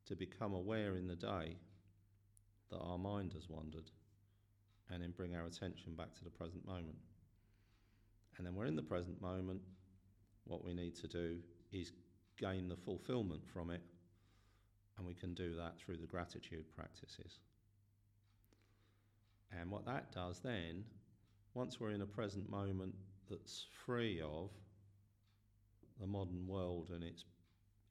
to 0.05 0.15
become 0.15 0.53
aware 0.53 0.95
in 0.95 1.07
the 1.07 1.15
day 1.15 1.57
that 2.69 2.79
our 2.79 2.97
mind 2.97 3.33
has 3.33 3.49
wandered 3.49 3.91
and 4.89 5.03
then 5.03 5.13
bring 5.15 5.35
our 5.35 5.45
attention 5.45 5.93
back 5.95 6.13
to 6.15 6.23
the 6.23 6.29
present 6.29 6.65
moment. 6.65 6.97
And 8.37 8.45
then 8.45 8.55
we're 8.55 8.65
in 8.65 8.75
the 8.75 8.81
present 8.81 9.21
moment, 9.21 9.61
what 10.45 10.63
we 10.63 10.73
need 10.73 10.95
to 10.95 11.07
do 11.07 11.37
is 11.71 11.91
gain 12.37 12.69
the 12.69 12.75
fulfillment 12.75 13.41
from 13.53 13.69
it, 13.69 13.81
and 14.97 15.05
we 15.05 15.13
can 15.13 15.33
do 15.33 15.55
that 15.55 15.77
through 15.77 15.97
the 15.97 16.07
gratitude 16.07 16.65
practices. 16.75 17.39
And 19.57 19.71
what 19.71 19.85
that 19.85 20.11
does 20.11 20.39
then, 20.39 20.83
once 21.53 21.79
we're 21.79 21.91
in 21.91 22.01
a 22.01 22.05
present 22.05 22.49
moment 22.49 22.95
that's 23.29 23.65
free 23.85 24.21
of 24.21 24.49
the 25.99 26.07
modern 26.07 26.47
world 26.47 26.89
and 26.93 27.03
its 27.03 27.25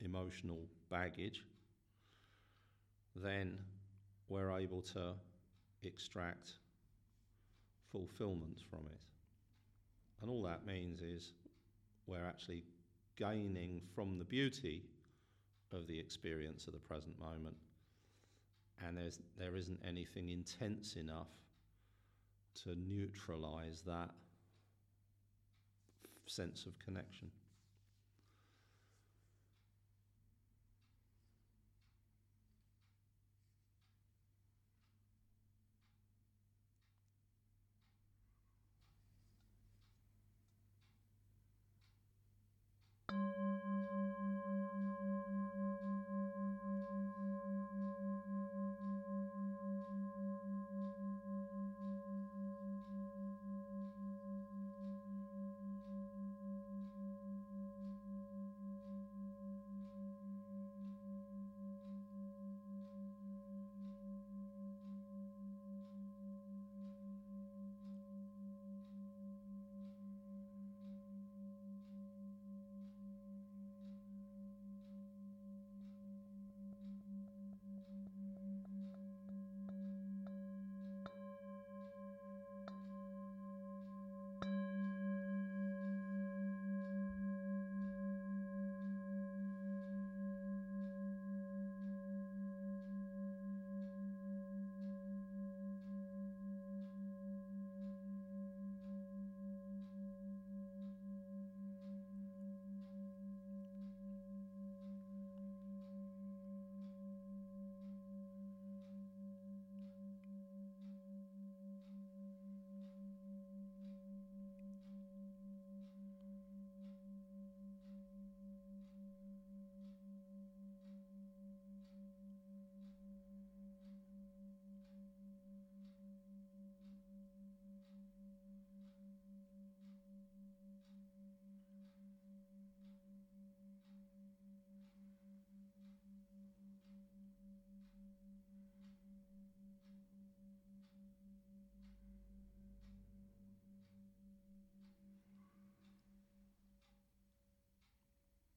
emotional 0.01 0.61
baggage, 0.91 1.43
then 3.17 3.59
we're 4.29 4.53
able 4.53 4.83
to 4.83 5.13
extract 5.83 6.53
fulfillment 7.93 8.61
from 8.71 8.81
it. 8.87 9.03
And 10.21 10.31
all 10.31 10.43
that 10.45 10.67
means 10.67 11.01
is 11.01 11.33
we're 12.07 12.27
actually 12.27 12.65
gaining 13.17 13.81
from 13.95 14.19
the 14.19 14.25
beauty 14.25 14.83
of 15.73 15.87
the 15.87 15.99
experience 15.99 16.67
of 16.67 16.73
the 16.73 16.79
present 16.79 17.19
moment. 17.21 17.57
And 18.87 18.97
there's, 18.97 19.21
there 19.37 19.57
isn't 19.57 19.81
anything 19.87 20.31
intense 20.31 20.97
enough 20.97 21.29
to 22.63 22.75
neutralize 22.77 23.83
that 23.87 24.11
sense 26.27 26.67
of 26.67 26.79
connection. 26.79 27.31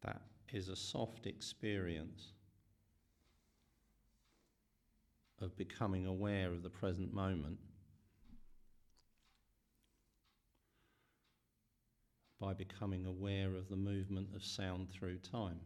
That 0.04 0.22
is 0.52 0.70
a 0.70 0.76
soft 0.76 1.28
experience 1.28 2.34
of 5.40 5.56
becoming 5.58 6.06
aware 6.06 6.52
of 6.52 6.64
the 6.64 6.70
present 6.70 7.14
moment 7.14 7.58
by 12.40 12.54
becoming 12.54 13.06
aware 13.06 13.56
of 13.56 13.70
the 13.70 13.76
movement 13.76 14.30
of 14.36 14.44
sound 14.44 14.90
through 14.92 15.18
time. 15.20 15.60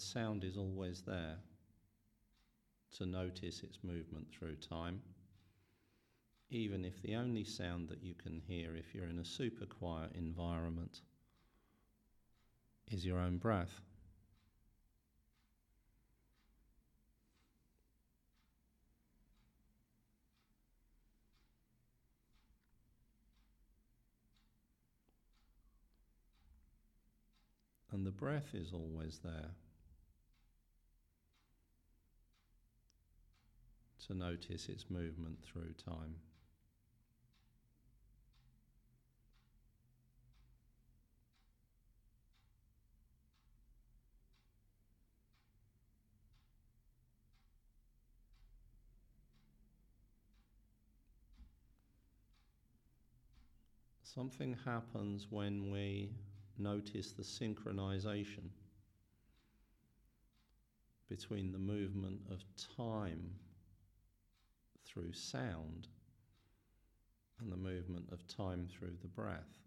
Sound 0.00 0.44
is 0.44 0.56
always 0.56 1.02
there 1.02 1.36
to 2.96 3.06
notice 3.06 3.62
its 3.62 3.78
movement 3.82 4.28
through 4.32 4.56
time, 4.56 5.02
even 6.48 6.84
if 6.84 7.00
the 7.02 7.14
only 7.14 7.44
sound 7.44 7.88
that 7.90 8.02
you 8.02 8.14
can 8.14 8.40
hear 8.48 8.74
if 8.74 8.94
you're 8.94 9.08
in 9.08 9.18
a 9.18 9.24
super 9.24 9.66
quiet 9.66 10.10
environment 10.14 11.02
is 12.90 13.04
your 13.04 13.18
own 13.18 13.36
breath. 13.36 13.82
And 27.92 28.06
the 28.06 28.10
breath 28.10 28.54
is 28.54 28.72
always 28.72 29.20
there. 29.22 29.50
To 34.10 34.16
notice 34.16 34.68
its 34.68 34.86
movement 34.90 35.38
through 35.44 35.72
time. 35.84 36.16
Something 54.02 54.56
happens 54.64 55.28
when 55.30 55.70
we 55.70 56.10
notice 56.58 57.12
the 57.12 57.22
synchronization 57.22 58.50
between 61.08 61.52
the 61.52 61.58
movement 61.58 62.22
of 62.28 62.42
time 62.76 63.36
through 64.92 65.12
sound 65.12 65.88
and 67.40 67.52
the 67.52 67.56
movement 67.56 68.06
of 68.12 68.26
time 68.26 68.68
through 68.68 68.96
the 69.02 69.08
breath. 69.08 69.60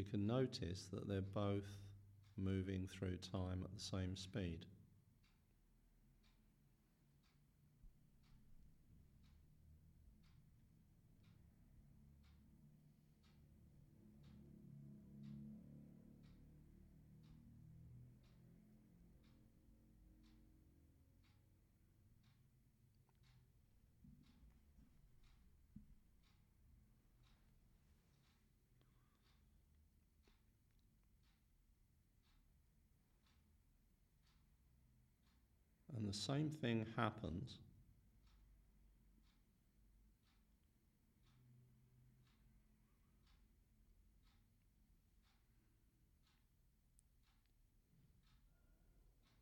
we 0.00 0.04
can 0.04 0.26
notice 0.26 0.86
that 0.90 1.06
they're 1.06 1.20
both 1.20 1.68
moving 2.38 2.88
through 2.90 3.16
time 3.16 3.60
at 3.62 3.70
the 3.74 3.84
same 3.84 4.16
speed. 4.16 4.64
The 36.10 36.16
same 36.16 36.50
thing 36.60 36.84
happens 36.96 37.58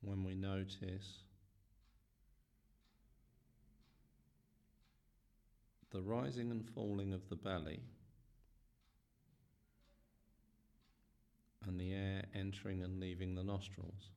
when 0.02 0.22
we 0.22 0.34
notice 0.34 1.20
the 5.90 6.02
rising 6.02 6.50
and 6.50 6.68
falling 6.74 7.14
of 7.14 7.26
the 7.30 7.36
belly 7.36 7.80
and 11.66 11.80
the 11.80 11.94
air 11.94 12.24
entering 12.34 12.82
and 12.82 13.00
leaving 13.00 13.34
the 13.34 13.42
nostrils 13.42 14.10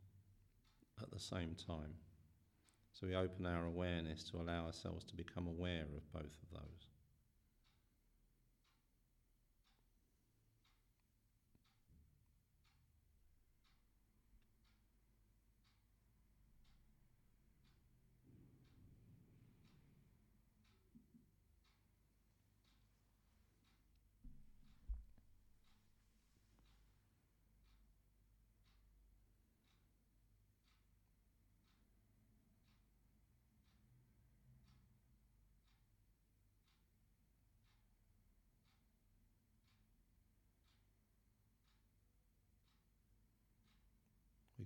at 1.02 1.10
the 1.12 1.20
same 1.20 1.56
time. 1.66 1.94
So 2.94 3.08
we 3.08 3.16
open 3.16 3.46
our 3.46 3.66
awareness 3.66 4.24
to 4.32 4.38
allow 4.38 4.66
ourselves 4.66 5.04
to 5.06 5.16
become 5.16 5.48
aware 5.48 5.86
of 5.96 6.12
both 6.14 6.24
of 6.26 6.52
those. 6.54 6.91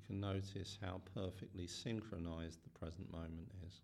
Can 0.06 0.20
notice 0.20 0.78
how 0.82 1.02
perfectly 1.14 1.68
synchronized 1.68 2.60
the 2.64 2.80
present 2.80 3.12
moment 3.12 3.50
is. 3.66 3.82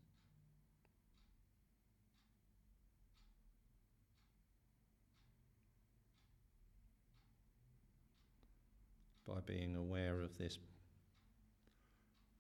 By 9.28 9.40
being 9.46 9.76
aware 9.76 10.22
of 10.22 10.38
this 10.38 10.60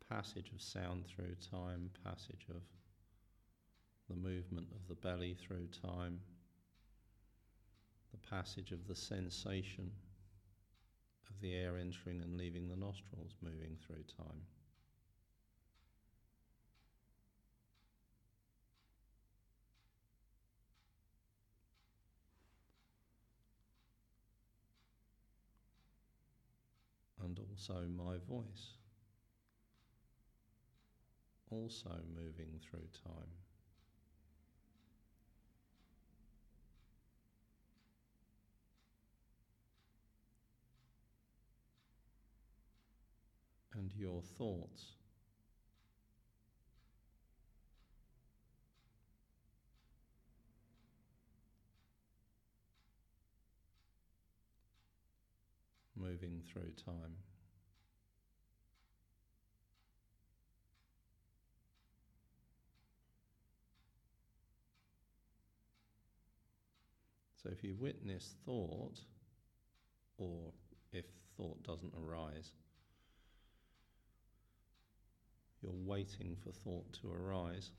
passage 0.09 0.51
of 0.53 0.61
sound 0.61 1.05
through 1.07 1.35
time, 1.49 1.89
passage 2.03 2.45
of 2.49 2.61
the 4.09 4.15
movement 4.15 4.67
of 4.75 4.87
the 4.89 4.95
belly 4.95 5.33
through 5.33 5.67
time, 5.81 6.19
the 8.11 8.29
passage 8.29 8.71
of 8.71 8.87
the 8.87 8.95
sensation 8.95 9.89
of 11.33 11.39
the 11.41 11.55
air 11.55 11.77
entering 11.77 12.21
and 12.21 12.37
leaving 12.37 12.67
the 12.67 12.75
nostrils, 12.75 13.35
moving 13.41 13.77
through 13.85 14.03
time. 14.17 14.41
And 27.23 27.39
also 27.39 27.85
my 27.87 28.17
voice, 28.27 28.73
also 31.51 31.91
moving 32.15 32.59
through 32.59 32.87
time. 33.05 33.29
And 43.73 43.91
your 43.95 44.21
thoughts. 44.37 44.93
Moving 55.95 56.41
through 56.51 56.71
time. 56.85 57.15
So 67.41 67.49
if 67.51 67.63
you 67.63 67.75
witness 67.75 68.35
thought, 68.45 68.99
or 70.17 70.51
if 70.91 71.05
thought 71.37 71.63
doesn't 71.63 71.93
arise, 71.97 72.51
you're 75.61 75.71
waiting 75.85 76.35
for 76.43 76.51
thought 76.51 76.91
to 77.01 77.11
arise. 77.11 77.71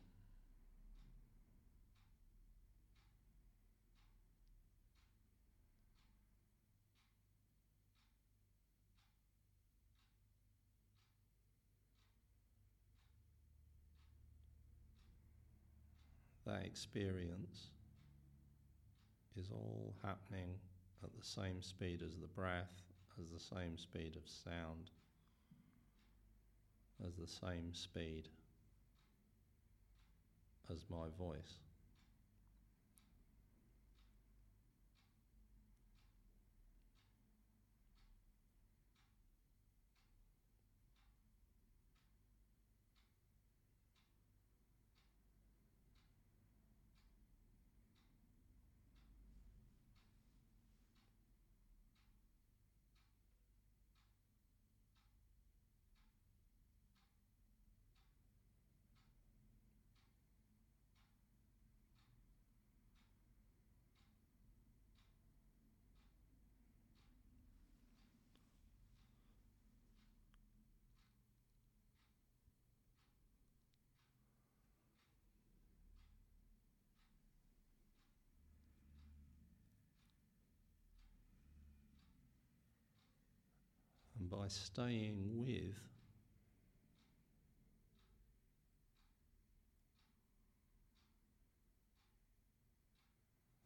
That 16.47 16.65
experience 16.65 17.71
is 19.37 19.49
all 19.51 19.95
happening 20.03 20.55
at 21.03 21.11
the 21.19 21.25
same 21.25 21.63
speed 21.63 22.03
as 22.05 22.19
the 22.19 22.27
breath, 22.27 22.83
as 23.21 23.31
the 23.31 23.41
same 23.41 23.79
speed 23.79 24.17
of 24.17 24.29
sound 24.29 24.91
as 27.07 27.15
the 27.17 27.27
same 27.27 27.73
speed 27.73 28.29
as 30.71 30.85
my 30.89 31.07
voice. 31.19 31.59
by 84.33 84.49
staying 84.49 85.29
with 85.35 85.77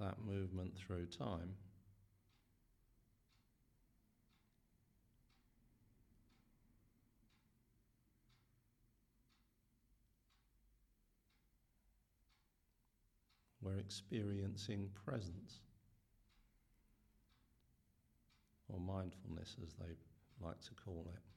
that 0.01 0.17
movement 0.27 0.77
through 0.77 1.07
time. 1.07 1.55
We're 13.63 13.79
experiencing 13.79 14.91
presence 15.05 15.61
or 18.69 18.81
mindfulness 18.81 19.57
as 19.63 19.73
they 19.75 19.95
like 20.43 20.61
to 20.63 20.71
call 20.85 21.07
it. 21.15 21.36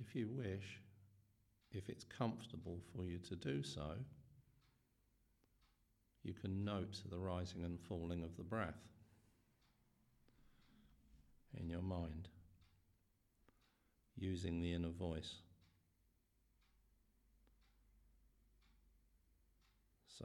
If 0.00 0.14
you 0.14 0.28
wish, 0.28 0.80
if 1.72 1.88
it's 1.88 2.04
comfortable 2.04 2.78
for 2.94 3.04
you 3.04 3.18
to 3.18 3.34
do 3.34 3.64
so, 3.64 3.94
you 6.22 6.34
can 6.34 6.64
note 6.64 7.00
the 7.10 7.18
rising 7.18 7.64
and 7.64 7.80
falling 7.80 8.22
of 8.22 8.36
the 8.36 8.44
breath 8.44 8.78
in 11.58 11.68
your 11.68 11.82
mind 11.82 12.28
using 14.16 14.60
the 14.60 14.72
inner 14.72 14.90
voice. 14.90 15.34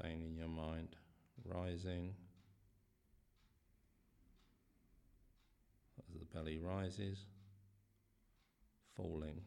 Saying 0.02 0.22
in 0.22 0.36
your 0.36 0.48
mind, 0.48 0.96
rising 1.46 2.14
as 6.08 6.20
the 6.20 6.26
belly 6.26 6.60
rises, 6.60 7.26
falling 8.96 9.42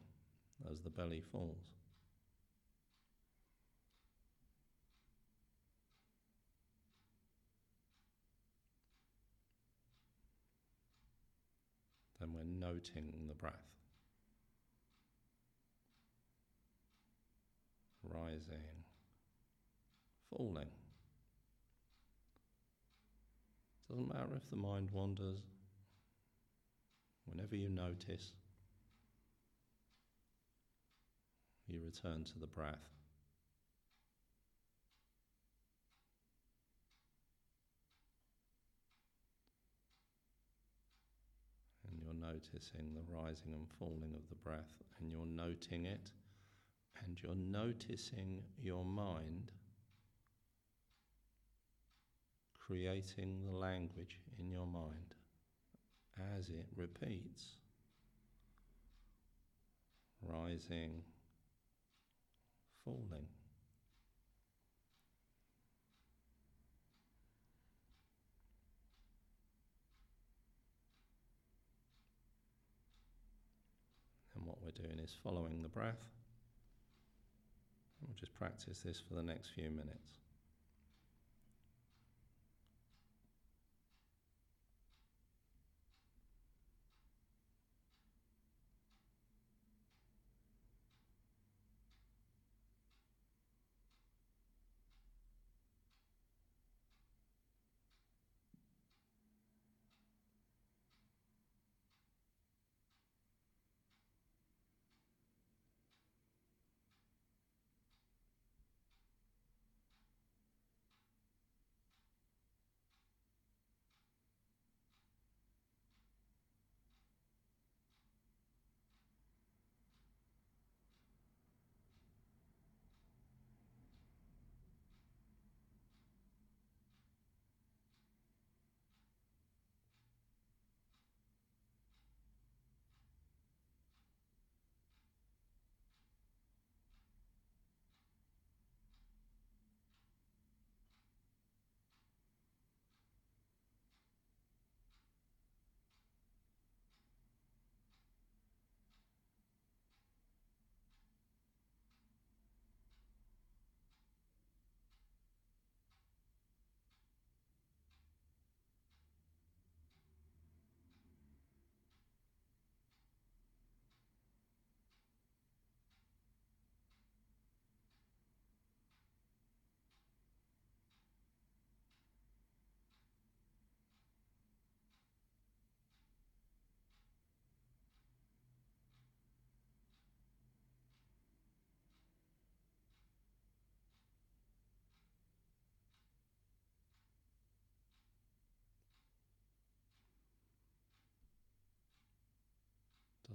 as 0.71 0.81
the 0.81 0.89
belly 0.89 1.21
falls. 1.31 1.57
Then 12.19 12.33
we're 12.33 12.43
noting 12.43 13.13
the 13.27 13.35
breath. 13.35 13.53
Rising, 18.03 18.83
falling. 20.29 20.69
Doesn't 23.89 24.07
matter 24.07 24.29
if 24.35 24.49
the 24.49 24.55
mind 24.55 24.89
wanders, 24.91 25.39
whenever 27.25 27.55
you 27.55 27.69
notice, 27.69 28.31
you 31.67 31.79
return 31.83 32.23
to 32.23 32.39
the 32.39 32.47
breath. 32.47 32.75
And 41.89 42.01
you're 42.01 42.13
noticing 42.13 42.93
the 42.93 43.03
rising 43.13 43.53
and 43.53 43.67
falling 43.79 44.13
of 44.15 44.27
the 44.29 44.35
breath, 44.35 44.73
and 44.99 45.11
you're 45.11 45.25
noting 45.25 45.85
it, 45.85 46.11
and 47.05 47.19
you're 47.21 47.35
noticing 47.35 48.41
your 48.61 48.85
mind 48.85 49.51
creating 52.67 53.45
the 53.45 53.57
language 53.57 54.19
in 54.39 54.51
your 54.51 54.65
mind 54.65 55.15
as 56.37 56.49
it 56.49 56.65
repeats, 56.75 57.55
rising 60.21 61.01
falling. 62.87 63.27
And 74.35 74.45
what 74.45 74.61
we're 74.61 74.71
doing 74.71 74.99
is 74.99 75.13
following 75.21 75.61
the 75.63 75.69
breath. 75.69 75.95
we'll 78.01 78.15
just 78.15 78.33
practice 78.35 78.79
this 78.85 79.01
for 79.05 79.15
the 79.15 79.23
next 79.23 79.49
few 79.49 79.69
minutes. 79.69 80.26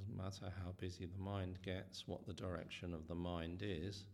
Doesn't 0.02 0.16
matter 0.16 0.52
how 0.64 0.72
busy 0.80 1.06
the 1.06 1.22
mind 1.22 1.58
gets, 1.62 2.08
what 2.08 2.26
the 2.26 2.32
direction 2.32 2.92
of 2.92 3.06
the 3.06 3.14
mind 3.14 3.62
is, 3.62 4.04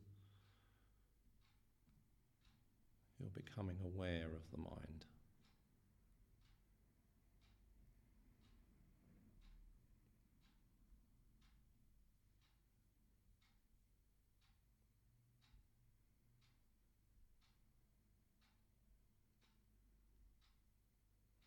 you're 3.19 3.31
becoming 3.31 3.79
aware 3.83 4.27
of 4.27 4.51
the 4.51 4.59
mind. 4.59 5.05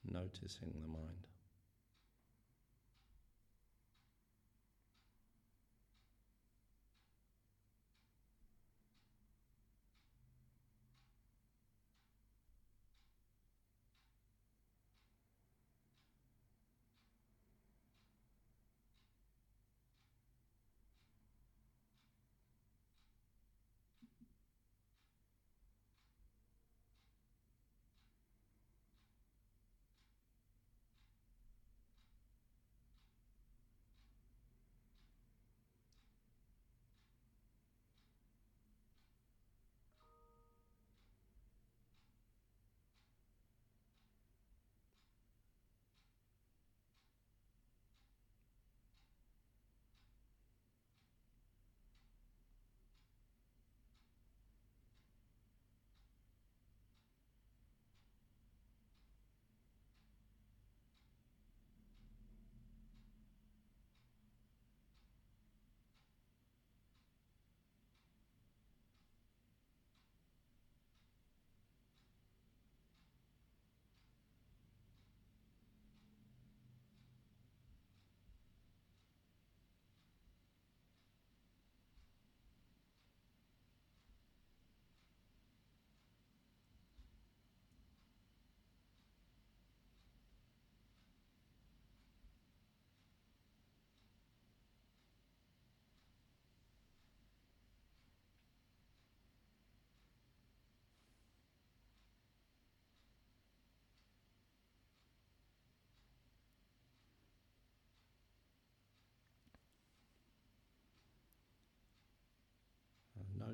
noticing 0.03 0.73
the 0.81 0.87
mind. 0.89 1.25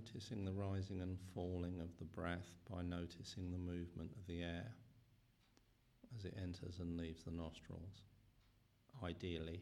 Noticing 0.08 0.46
the 0.46 0.52
rising 0.52 1.02
and 1.02 1.18
falling 1.36 1.82
of 1.82 1.90
the 2.00 2.06
breath 2.06 2.48
by 2.72 2.82
noticing 2.82 3.52
the 3.52 3.58
movement 3.58 4.12
of 4.18 4.26
the 4.28 4.42
air 4.42 4.72
as 6.18 6.24
it 6.24 6.34
enters 6.42 6.80
and 6.80 6.98
leaves 6.98 7.24
the 7.24 7.32
nostrils. 7.32 8.04
Ideally, 9.04 9.62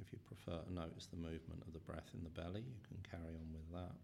if 0.00 0.10
you 0.10 0.18
prefer 0.24 0.58
to 0.64 0.72
notice 0.72 1.06
the 1.06 1.16
movement 1.16 1.62
of 1.66 1.72
the 1.72 1.80
breath 1.80 2.08
in 2.14 2.24
the 2.24 2.30
belly, 2.30 2.62
you 2.62 2.80
can 2.88 2.98
carry 3.10 3.34
on 3.34 3.52
with 3.52 3.70
that. 3.72 3.94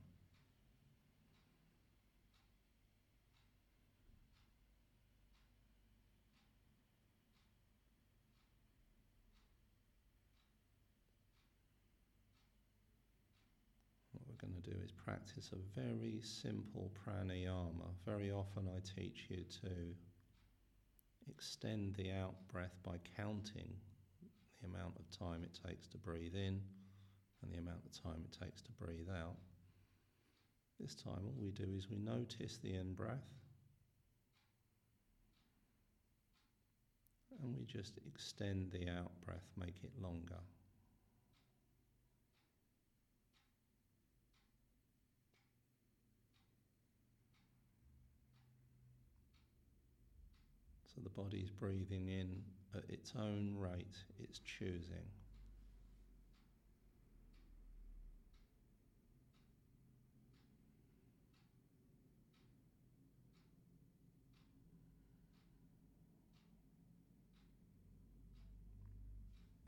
going 14.40 14.54
to 14.54 14.70
do 14.70 14.76
is 14.82 14.90
practice 15.10 15.50
a 15.52 15.80
very 15.80 16.20
simple 16.22 16.92
pranayama. 17.02 17.88
Very 18.06 18.30
often 18.30 18.68
I 18.68 18.78
teach 18.78 19.26
you 19.28 19.44
to 19.62 19.68
extend 21.28 21.96
the 21.96 22.12
out 22.12 22.34
breath 22.52 22.76
by 22.84 22.94
counting 23.16 23.72
the 24.60 24.68
amount 24.68 24.94
of 25.00 25.18
time 25.18 25.42
it 25.42 25.58
takes 25.66 25.88
to 25.88 25.98
breathe 25.98 26.36
in 26.36 26.60
and 27.42 27.52
the 27.52 27.58
amount 27.58 27.80
of 27.84 28.02
time 28.04 28.24
it 28.24 28.38
takes 28.44 28.62
to 28.62 28.70
breathe 28.72 29.08
out. 29.10 29.34
This 30.78 30.94
time, 30.94 31.26
all 31.26 31.42
we 31.42 31.50
do 31.50 31.66
is 31.76 31.90
we 31.90 31.98
notice 31.98 32.58
the 32.58 32.76
in 32.76 32.94
breath 32.94 33.26
and 37.42 37.56
we 37.56 37.64
just 37.64 37.98
extend 38.06 38.70
the 38.70 38.88
out 38.88 39.10
breath, 39.26 39.48
make 39.56 39.74
it 39.82 39.90
longer. 40.00 40.38
So 50.94 51.00
the 51.03 51.11
body's 51.11 51.50
breathing 51.50 52.09
in 52.09 52.42
at 52.74 52.83
its 52.88 53.12
own 53.16 53.55
rate, 53.57 53.96
it's 54.18 54.40
choosing. 54.40 55.07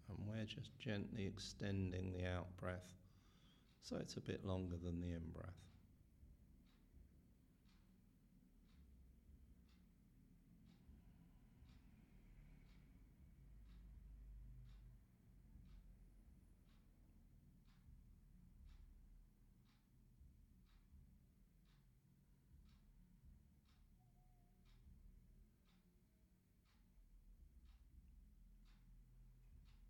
And 0.08 0.18
we're 0.26 0.44
just 0.44 0.76
gently 0.78 1.26
extending 1.26 2.12
the 2.12 2.26
out 2.26 2.48
breath 2.56 2.92
so 3.82 3.96
it's 3.96 4.16
a 4.16 4.20
bit 4.20 4.44
longer 4.44 4.76
than 4.76 5.00
the 5.00 5.08
in 5.12 5.30
breath. 5.32 5.50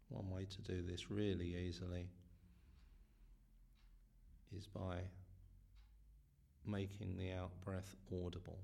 One 0.09 0.29
way 0.31 0.42
to 0.57 0.63
do 0.63 0.83
this 0.83 1.11
really 1.11 1.57
easily 1.57 2.09
is 4.57 4.67
by 4.67 4.99
making 6.67 7.17
the 7.17 7.33
out 7.33 7.51
breath 7.65 7.97
audible. 8.13 8.59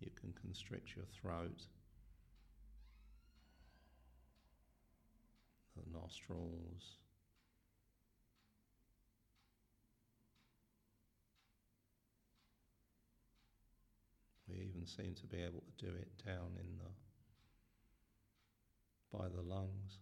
You 0.00 0.10
can 0.20 0.32
constrict 0.40 0.96
your 0.96 1.04
throat, 1.20 1.62
the 5.76 5.98
nostrils. 5.98 6.98
We 14.48 14.56
even 14.68 14.86
seem 14.86 15.14
to 15.14 15.26
be 15.26 15.42
able 15.42 15.62
to 15.62 15.86
do 15.86 15.92
it 15.92 16.10
down 16.26 16.58
in 16.58 16.76
the 16.78 16.90
by 19.12 19.28
the 19.28 19.42
lungs. 19.42 19.98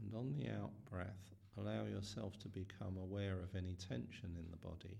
And 0.00 0.14
on 0.14 0.32
the 0.32 0.48
out 0.48 0.70
breath, 0.90 1.08
allow 1.58 1.84
yourself 1.84 2.38
to 2.38 2.48
become 2.48 2.96
aware 2.96 3.34
of 3.42 3.54
any 3.56 3.74
tension 3.74 4.36
in 4.36 4.50
the 4.50 4.56
body. 4.56 4.98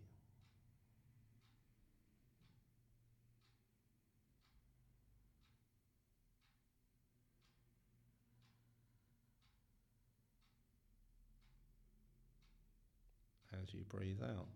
as 13.69 13.75
you 13.75 13.78
breathe 13.89 14.23
out. 14.23 14.49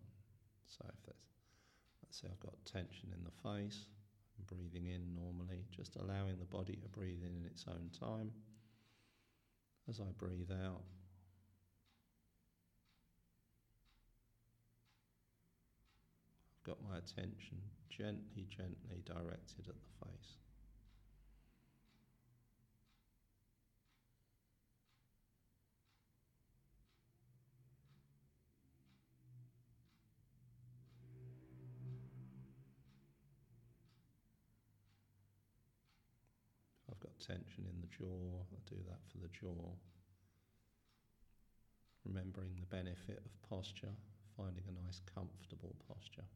So 0.68 0.85
if 0.88 1.03
there's, 1.05 1.25
let's 2.03 2.21
say 2.21 2.29
I've 2.31 2.40
got 2.40 2.55
tension 2.64 3.11
in 3.16 3.25
the 3.25 3.31
face, 3.42 3.87
I'm 4.38 4.45
breathing 4.47 4.87
in 4.87 5.14
normally, 5.14 5.64
just 5.71 5.97
allowing 5.97 6.38
the 6.38 6.45
body 6.45 6.77
to 6.83 6.88
breathe 6.88 7.23
in 7.23 7.37
in 7.37 7.47
its 7.47 7.64
own 7.68 7.90
time. 7.99 8.31
As 9.88 10.01
I 10.01 10.11
breathe 10.16 10.51
out, 10.51 10.83
I've 16.55 16.64
got 16.64 16.79
my 16.88 16.97
attention 16.97 17.59
gently, 17.90 18.47
gently 18.49 19.03
directed 19.05 19.68
at 19.68 19.75
the 19.75 20.07
face. 20.07 20.37
Tension 37.23 37.65
in 37.71 37.81
the 37.81 37.87
jaw, 37.87 38.43
I 38.53 38.59
do 38.69 38.77
that 38.89 39.01
for 39.11 39.19
the 39.19 39.31
jaw. 39.31 39.71
Remembering 42.05 42.59
the 42.59 42.67
benefit 42.67 43.23
of 43.25 43.49
posture, 43.49 43.95
finding 44.37 44.65
a 44.67 44.85
nice 44.85 45.01
comfortable 45.15 45.77
posture. 45.87 46.27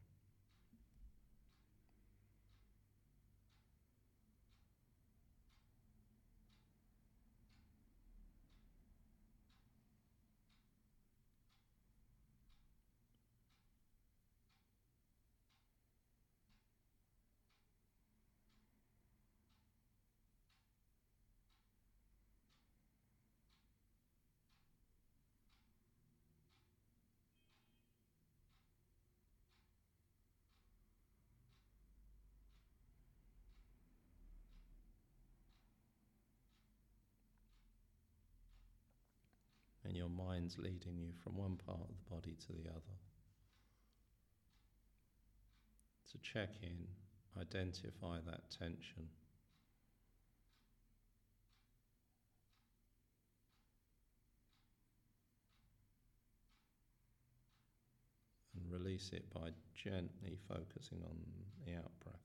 Your 40.07 40.27
mind's 40.27 40.59
leading 40.59 40.97
you 40.99 41.11
from 41.23 41.37
one 41.37 41.57
part 41.66 41.81
of 41.81 41.88
the 41.88 42.14
body 42.14 42.37
to 42.47 42.53
the 42.53 42.71
other. 42.71 42.97
To 46.12 46.19
check 46.19 46.51
in, 46.62 46.87
identify 47.40 48.19
that 48.27 48.51
tension. 48.51 49.09
And 58.55 58.71
release 58.71 59.11
it 59.12 59.25
by 59.35 59.51
gently 59.75 60.37
focusing 60.49 60.99
on 61.05 61.16
the 61.64 61.77
out 61.77 61.90
breath. 62.05 62.16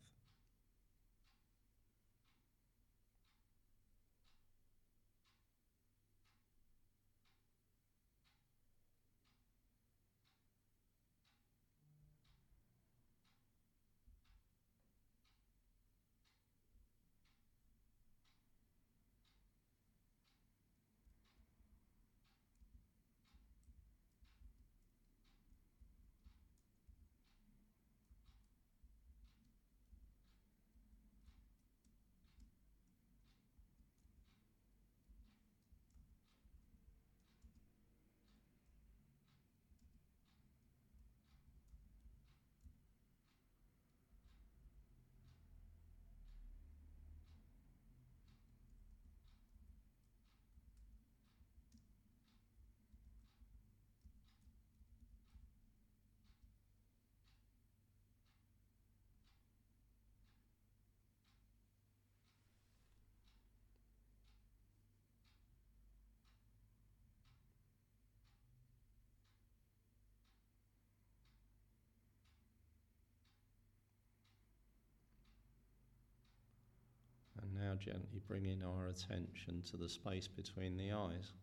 now 77.62 77.71
gently 77.84 78.22
bringing 78.28 78.64
our 78.64 78.88
attention 78.88 79.64
to 79.72 79.78
the 79.78 79.90
space 79.90 80.28
between 80.28 80.78
the 80.78 80.92
eyes. 80.92 81.34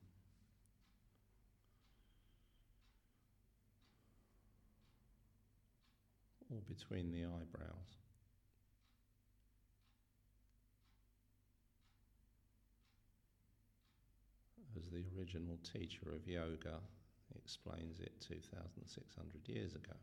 Or 6.51 6.61
between 6.67 7.11
the 7.11 7.25
eyebrows. 7.25 7.99
As 14.77 14.87
the 14.91 15.05
original 15.19 15.59
teacher 15.73 16.15
of 16.15 16.27
yoga 16.27 16.79
explains 17.37 17.99
it 18.01 18.13
2,600 18.27 19.49
years 19.49 19.75
ago. 19.75 19.97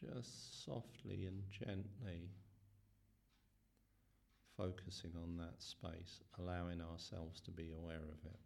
Just 0.00 0.64
softly 0.64 1.24
and 1.24 1.42
gently 1.50 2.28
focusing 4.56 5.12
on 5.22 5.36
that 5.36 5.62
space, 5.62 6.20
allowing 6.38 6.80
ourselves 6.80 7.40
to 7.40 7.50
be 7.50 7.70
aware 7.72 7.96
of 7.96 8.30
it. 8.30 8.38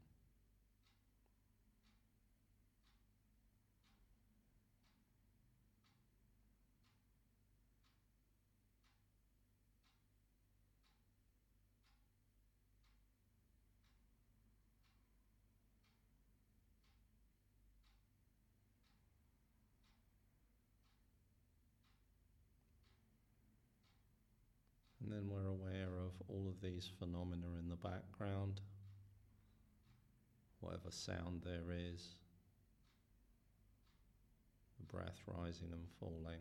And 25.03 25.11
then 25.11 25.29
we're 25.29 25.47
aware 25.47 25.89
these 26.63 26.89
phenomena 26.99 27.47
in 27.59 27.69
the 27.69 27.77
background, 27.77 28.61
whatever 30.61 30.91
sound 30.91 31.43
there 31.45 31.75
is, 31.75 32.07
the 34.79 34.97
breath 34.97 35.19
rising 35.27 35.69
and 35.73 35.87
falling, 35.99 36.41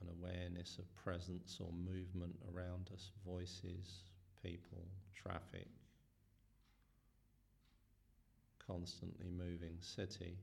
an 0.00 0.08
awareness 0.08 0.78
of 0.78 0.94
presence 0.96 1.58
or 1.60 1.72
movement 1.72 2.36
around 2.54 2.90
us, 2.92 3.10
voices, 3.26 4.02
people, 4.42 4.84
traffic, 5.14 5.68
constantly 8.66 9.28
moving 9.30 9.76
city. 9.80 10.38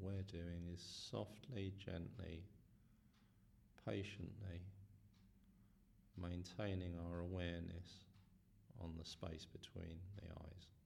we're 0.00 0.19
doing 0.30 0.68
is 0.72 0.82
softly, 1.10 1.72
gently, 1.78 2.42
patiently 3.86 4.62
maintaining 6.20 6.94
our 7.10 7.20
awareness 7.20 8.04
on 8.80 8.92
the 8.98 9.04
space 9.04 9.46
between 9.46 9.96
the 10.16 10.28
eyes. 10.42 10.79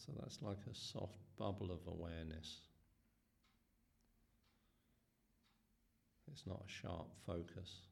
So 0.00 0.12
that's 0.18 0.40
like 0.40 0.58
a 0.70 0.74
soft 0.74 1.18
bubble 1.38 1.70
of 1.70 1.86
awareness. 1.86 2.62
It's 6.32 6.46
not 6.46 6.62
a 6.66 6.70
sharp 6.70 7.08
focus, 7.26 7.82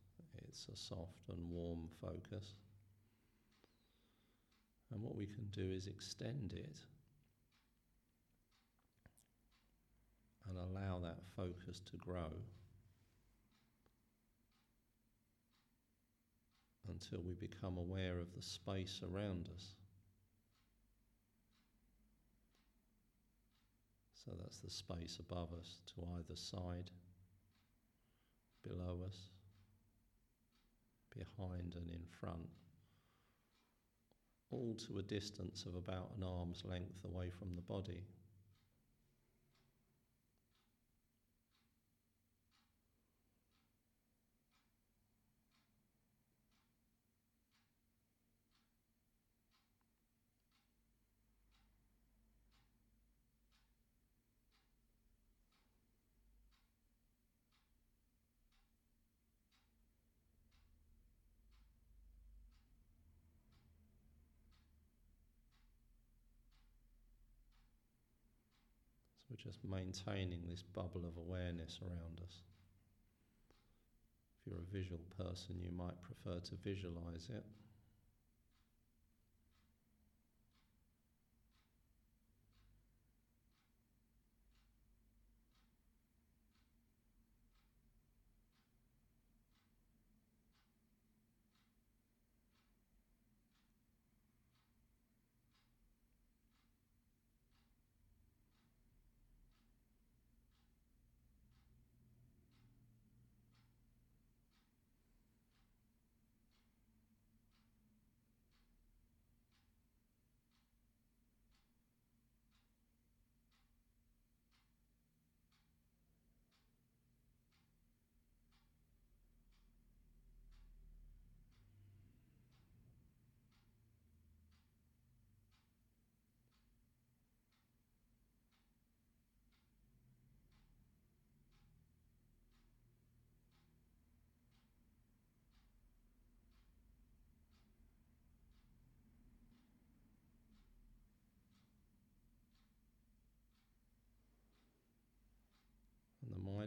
it's 0.49 0.69
a 0.73 0.77
soft 0.77 1.29
and 1.29 1.51
warm 1.51 1.89
focus. 2.01 2.55
And 4.91 5.03
what 5.03 5.17
we 5.17 5.27
can 5.27 5.49
do 5.53 5.71
is 5.71 5.87
extend 5.87 6.55
it 6.55 6.79
and 10.49 10.57
allow 10.57 10.99
that 11.01 11.19
focus 11.37 11.83
to 11.91 11.97
grow 11.99 12.31
until 16.89 17.21
we 17.23 17.35
become 17.35 17.77
aware 17.77 18.19
of 18.19 18.35
the 18.35 18.41
space 18.41 19.03
around 19.05 19.51
us. 19.55 19.75
So 24.29 24.37
that's 24.43 24.59
the 24.59 24.71
space 24.71 25.19
above 25.21 25.49
us 25.59 25.79
to 25.95 26.07
either 26.19 26.37
side, 26.37 26.91
below 28.63 29.01
us, 29.07 29.17
behind 31.17 31.77
and 31.77 31.89
in 31.89 32.03
front, 32.21 32.47
all 34.51 34.77
to 34.87 34.99
a 34.99 35.03
distance 35.03 35.65
of 35.65 35.77
about 35.77 36.11
an 36.19 36.25
arm's 36.25 36.63
length 36.67 37.03
away 37.07 37.31
from 37.31 37.55
the 37.57 37.63
body. 37.63 38.05
We're 69.29 69.37
just 69.37 69.59
maintaining 69.65 70.41
this 70.49 70.63
bubble 70.63 71.05
of 71.07 71.17
awareness 71.17 71.81
around 71.83 72.21
us. 72.23 72.43
If 74.41 74.47
you're 74.47 74.61
a 74.61 74.73
visual 74.73 75.01
person, 75.19 75.57
you 75.61 75.71
might 75.71 76.01
prefer 76.03 76.41
to 76.41 76.55
visualize 76.65 77.29
it. 77.29 77.45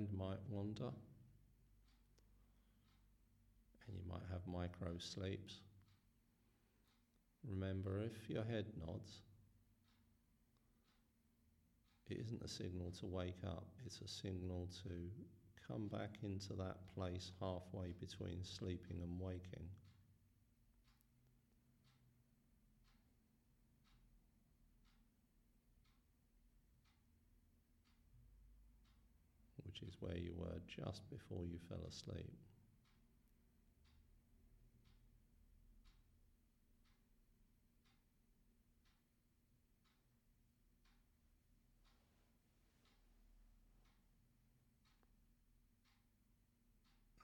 mind 0.01 0.30
might 0.41 0.55
wander, 0.55 0.91
and 3.87 3.95
you 3.95 4.01
might 4.09 4.23
have 4.31 4.41
micro 4.47 4.97
sleeps. 4.97 5.61
Remember, 7.47 7.99
if 7.99 8.29
your 8.29 8.43
head 8.43 8.65
nods, 8.85 9.21
it 12.09 12.17
isn't 12.19 12.41
a 12.43 12.47
signal 12.47 12.91
to 12.99 13.07
wake 13.07 13.43
up, 13.45 13.67
it's 13.85 14.01
a 14.01 14.07
signal 14.07 14.69
to 14.83 14.89
come 15.67 15.87
back 15.87 16.17
into 16.23 16.53
that 16.53 16.77
place 16.93 17.31
halfway 17.39 17.93
between 17.99 18.43
sleeping 18.43 19.01
and 19.01 19.19
waking. 19.19 19.67
Which 29.71 29.87
is 29.87 29.95
where 30.01 30.17
you 30.17 30.33
were 30.35 30.59
just 30.67 31.09
before 31.09 31.45
you 31.45 31.57
fell 31.69 31.85
asleep. 31.87 32.33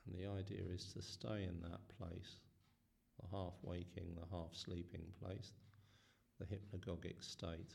And 0.05 0.15
the 0.15 0.29
idea 0.29 0.61
is 0.73 0.93
to 0.93 1.01
stay 1.01 1.43
in 1.43 1.59
that 1.63 1.81
place, 1.97 2.37
the 3.19 3.27
half 3.35 3.55
waking, 3.61 4.15
the 4.15 4.35
half 4.35 4.53
sleeping 4.53 5.03
place, 5.21 5.51
the 6.39 6.45
hypnagogic 6.45 7.21
state. 7.21 7.73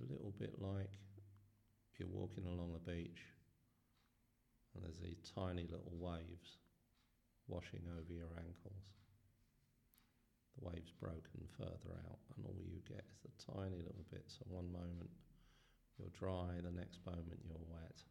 A 0.00 0.12
little 0.12 0.32
bit 0.38 0.54
like 0.60 0.96
if 1.92 2.00
you're 2.00 2.08
walking 2.08 2.46
along 2.46 2.72
a 2.74 2.90
beach 2.90 3.20
and 4.74 4.84
there's 4.84 4.98
these 4.98 5.20
tiny 5.34 5.66
little 5.68 5.92
waves 5.98 6.58
washing 7.48 7.82
over 7.90 8.12
your 8.12 8.32
ankles. 8.38 8.86
The 10.56 10.68
waves 10.68 10.92
broken 11.00 11.44
further 11.58 11.94
out, 12.08 12.18
and 12.36 12.46
all 12.46 12.56
you 12.64 12.80
get 12.88 13.04
is 13.12 13.20
the 13.22 13.52
tiny 13.52 13.78
little 13.78 14.06
bit. 14.10 14.24
So, 14.26 14.44
one 14.48 14.70
moment 14.72 15.10
you're 15.98 16.14
dry, 16.18 16.60
the 16.62 16.70
next 16.70 17.04
moment 17.04 17.40
you're 17.44 17.66
wet. 17.68 18.02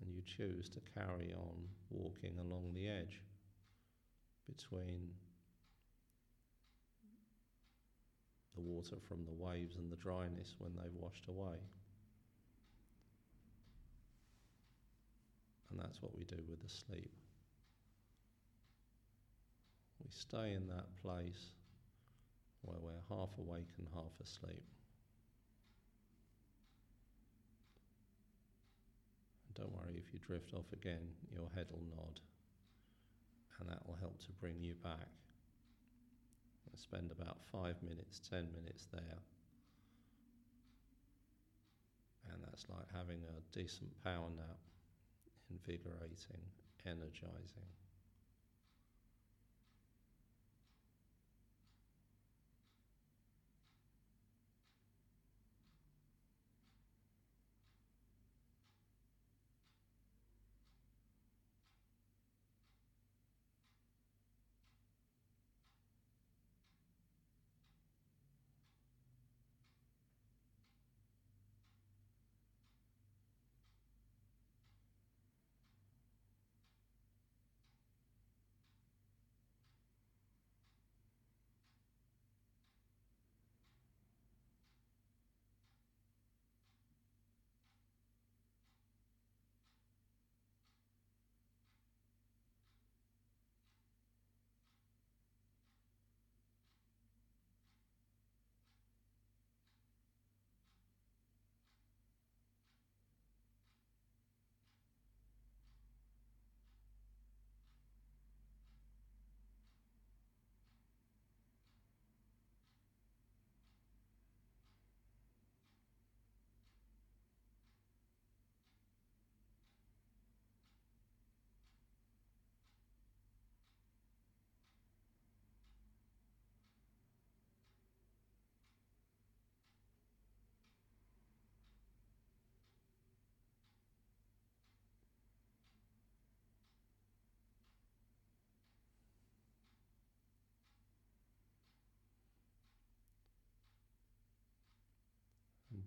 And 0.00 0.10
you 0.10 0.22
choose 0.24 0.68
to 0.70 0.80
carry 0.96 1.34
on 1.34 1.68
walking 1.90 2.38
along 2.38 2.72
the 2.74 2.88
edge 2.88 3.20
between 4.48 5.10
the 8.54 8.60
water 8.60 8.96
from 9.08 9.24
the 9.24 9.32
waves 9.32 9.76
and 9.76 9.90
the 9.90 9.96
dryness 9.96 10.54
when 10.58 10.72
they've 10.74 11.00
washed 11.00 11.26
away. 11.28 11.56
And 15.70 15.78
that's 15.78 16.02
what 16.02 16.16
we 16.16 16.24
do 16.24 16.42
with 16.48 16.62
the 16.62 16.68
sleep. 16.68 17.12
We 20.02 20.10
stay 20.10 20.54
in 20.54 20.66
that 20.68 20.86
place 21.02 21.52
where 22.62 22.78
we're 22.82 23.16
half 23.16 23.30
awake 23.38 23.70
and 23.78 23.86
half 23.94 24.12
asleep. 24.22 24.64
Don't 29.54 29.72
worry 29.74 29.94
if 29.96 30.12
you 30.12 30.18
drift 30.26 30.54
off 30.54 30.72
again, 30.72 31.12
your 31.32 31.48
head 31.54 31.66
will 31.70 31.82
nod, 31.94 32.18
and 33.60 33.68
that 33.68 33.86
will 33.86 33.96
help 34.00 34.18
to 34.20 34.32
bring 34.40 34.54
you 34.58 34.74
back. 34.82 35.08
I 36.72 36.76
spend 36.76 37.10
about 37.10 37.38
five 37.50 37.76
minutes, 37.82 38.20
ten 38.30 38.48
minutes 38.52 38.86
there, 38.92 39.18
and 42.32 42.42
that's 42.44 42.66
like 42.68 42.86
having 42.94 43.20
a 43.24 43.56
decent 43.56 43.90
power 44.04 44.30
nap, 44.36 44.58
invigorating, 45.50 46.42
energizing. 46.86 47.68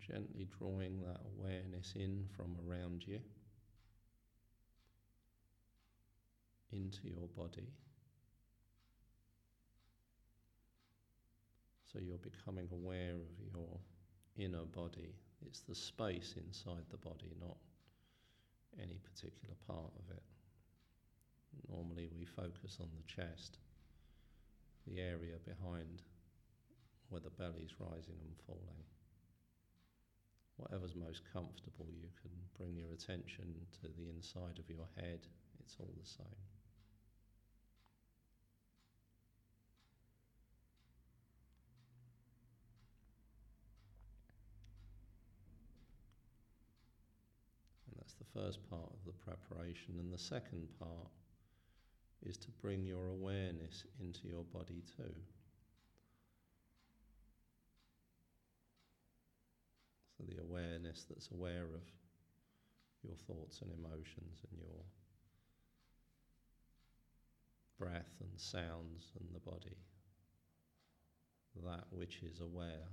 Gently 0.08 0.48
drawing 0.58 1.00
that 1.02 1.22
awareness 1.38 1.94
in 1.96 2.26
from 2.36 2.56
around 2.68 3.04
you 3.08 3.20
into 6.72 7.08
your 7.08 7.28
body. 7.38 7.68
So 11.92 12.00
you're 12.00 12.18
becoming 12.18 12.68
aware 12.72 13.14
of 13.14 13.54
your 13.54 13.80
inner 14.36 14.66
body. 14.66 15.14
It's 15.46 15.62
the 15.62 15.76
space 15.76 16.36
inside 16.38 16.84
the 16.90 16.98
body, 16.98 17.36
not 17.40 17.58
any 18.82 19.00
particular 19.04 19.56
part 19.68 19.92
of 20.00 20.16
it. 20.16 20.24
Normally 21.70 22.10
we 22.18 22.26
focus 22.26 22.78
on 22.82 22.90
the 22.96 23.04
chest, 23.06 23.60
the 24.88 25.00
area 25.00 25.36
behind 25.46 26.02
where 27.10 27.22
the 27.22 27.30
belly's 27.30 27.76
rising 27.80 28.18
and 28.26 28.36
falling 28.48 28.82
whatever's 30.64 30.96
most 30.96 31.22
comfortable, 31.34 31.88
you 31.92 32.08
can 32.22 32.32
bring 32.58 32.76
your 32.76 32.92
attention 32.94 33.54
to 33.82 33.88
the 34.00 34.10
inside 34.10 34.60
of 34.60 34.70
your 34.70 34.88
head, 34.96 35.20
it's 35.60 35.76
all 35.80 35.92
the 36.00 36.08
same. 36.08 36.26
And 47.88 47.96
that's 47.98 48.14
the 48.14 48.26
first 48.34 48.60
part 48.70 48.90
of 48.90 49.04
the 49.06 49.12
preparation. 49.12 49.96
And 50.00 50.14
the 50.14 50.18
second 50.18 50.68
part 50.80 51.12
is 52.26 52.38
to 52.38 52.48
bring 52.62 52.86
your 52.86 53.08
awareness 53.08 53.84
into 54.00 54.28
your 54.28 54.44
body 54.46 54.82
too. 54.96 55.14
The 60.20 60.42
awareness 60.42 61.06
that's 61.10 61.30
aware 61.32 61.66
of 61.74 61.84
your 63.04 63.16
thoughts 63.28 63.62
and 63.62 63.72
emotions 63.72 64.40
and 64.50 64.60
your 64.60 64.84
breath 67.78 68.16
and 68.22 68.32
sounds 68.40 69.12
and 69.20 69.30
the 69.34 69.40
body. 69.40 69.78
That 71.66 71.86
which 71.92 72.22
is 72.24 72.40
aware. 72.40 72.90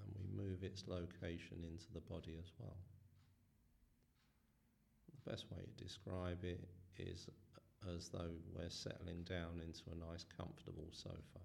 And 0.00 0.12
we 0.14 0.44
move 0.44 0.62
its 0.62 0.84
location 0.86 1.64
into 1.64 1.86
the 1.94 2.00
body 2.00 2.36
as 2.38 2.50
well. 2.58 2.76
The 5.24 5.30
best 5.30 5.46
way 5.50 5.58
to 5.62 5.84
describe 5.84 6.44
it 6.44 6.60
is 6.98 7.28
as 7.96 8.08
though 8.08 8.32
we're 8.54 8.68
settling 8.70 9.22
down 9.22 9.60
into 9.64 9.82
a 9.90 10.10
nice, 10.10 10.24
comfortable 10.36 10.88
sofa. 10.92 11.42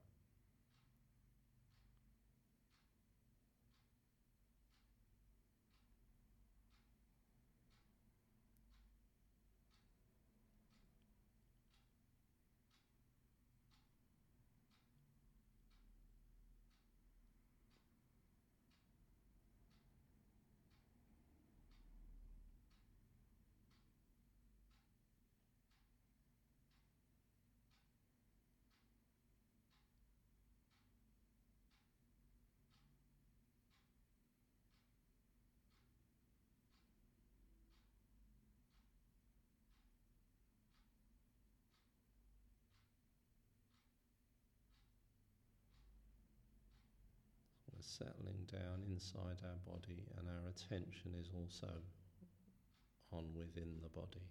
Settling 47.98 48.46
down 48.52 48.84
inside 48.92 49.42
our 49.44 49.60
body, 49.66 50.06
and 50.18 50.28
our 50.28 50.50
attention 50.50 51.16
is 51.20 51.30
also 51.34 51.74
on 53.12 53.26
within 53.34 53.82
the 53.82 53.90
body. 53.90 54.22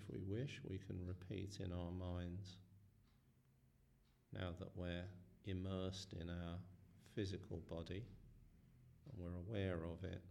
If 0.00 0.14
we 0.14 0.20
wish, 0.26 0.60
we 0.68 0.78
can 0.78 0.98
repeat 1.06 1.58
in 1.64 1.72
our 1.72 1.90
minds 1.90 2.56
now 4.32 4.50
that 4.58 4.70
we're 4.74 5.04
immersed 5.46 6.14
in 6.20 6.28
our 6.28 6.56
physical 7.14 7.60
body 7.68 8.04
and 9.08 9.18
we're 9.18 9.38
aware 9.48 9.84
of 9.84 10.04
it. 10.04 10.22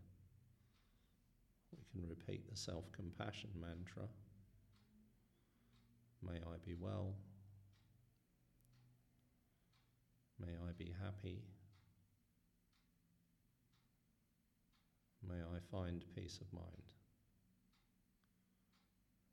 We 1.71 1.83
can 1.91 2.09
repeat 2.09 2.49
the 2.49 2.55
self 2.55 2.91
compassion 2.91 3.49
mantra. 3.59 4.07
May 6.25 6.37
I 6.37 6.57
be 6.65 6.75
well. 6.79 7.13
May 10.39 10.53
I 10.53 10.71
be 10.77 10.93
happy. 11.03 11.41
May 15.27 15.35
I 15.35 15.59
find 15.71 16.03
peace 16.15 16.39
of 16.41 16.51
mind. 16.53 16.98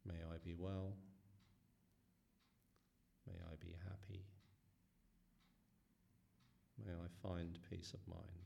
May 0.06 0.14
I 0.14 0.38
be 0.44 0.54
well. 0.56 0.96
May 3.26 3.34
I 3.34 3.56
be 3.60 3.74
happy. 3.82 4.24
May 6.84 6.92
I 6.92 7.28
find 7.28 7.58
peace 7.68 7.92
of 7.92 8.00
mind. 8.06 8.45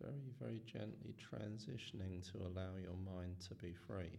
Very, 0.00 0.32
very 0.40 0.62
gently 0.66 1.14
transitioning 1.18 2.22
to 2.32 2.38
allow 2.38 2.76
your 2.80 2.96
mind 3.04 3.36
to 3.48 3.54
be 3.54 3.74
free. 3.86 4.18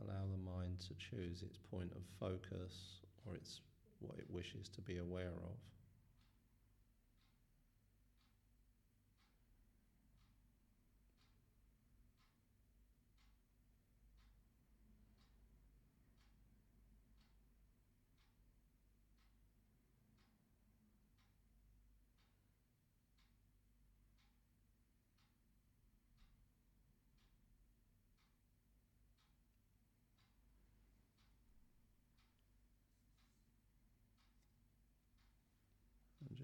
Allow 0.00 0.26
the 0.30 0.38
mind 0.38 0.80
to 0.88 0.94
choose 0.94 1.42
its 1.42 1.58
point 1.70 1.92
of 1.92 2.02
focus 2.20 3.00
or 3.26 3.34
its 3.34 3.60
what 4.00 4.18
it 4.18 4.26
wishes 4.28 4.68
to 4.70 4.80
be 4.80 4.98
aware 4.98 5.32
of. 5.44 5.56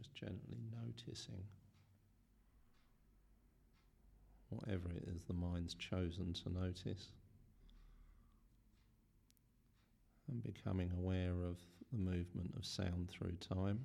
Just 0.00 0.14
gently 0.14 0.56
noticing 0.82 1.44
whatever 4.48 4.88
it 4.96 5.06
is 5.14 5.24
the 5.24 5.34
mind's 5.34 5.74
chosen 5.74 6.32
to 6.32 6.50
notice 6.50 7.08
and 10.30 10.42
becoming 10.42 10.90
aware 10.96 11.44
of 11.46 11.58
the 11.92 11.98
movement 11.98 12.50
of 12.56 12.64
sound 12.64 13.10
through 13.10 13.36
time. 13.40 13.80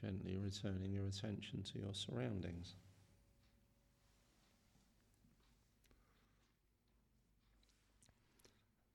Gently 0.00 0.36
returning 0.36 0.92
your 0.92 1.06
attention 1.06 1.62
to 1.62 1.78
your 1.78 1.92
surroundings. 1.92 2.74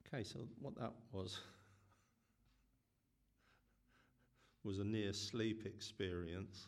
Okay, 0.07 0.23
so 0.23 0.39
what 0.59 0.75
that 0.75 0.91
was 1.11 1.39
was 4.63 4.79
a 4.79 4.83
near 4.83 5.13
sleep 5.13 5.65
experience, 5.65 6.67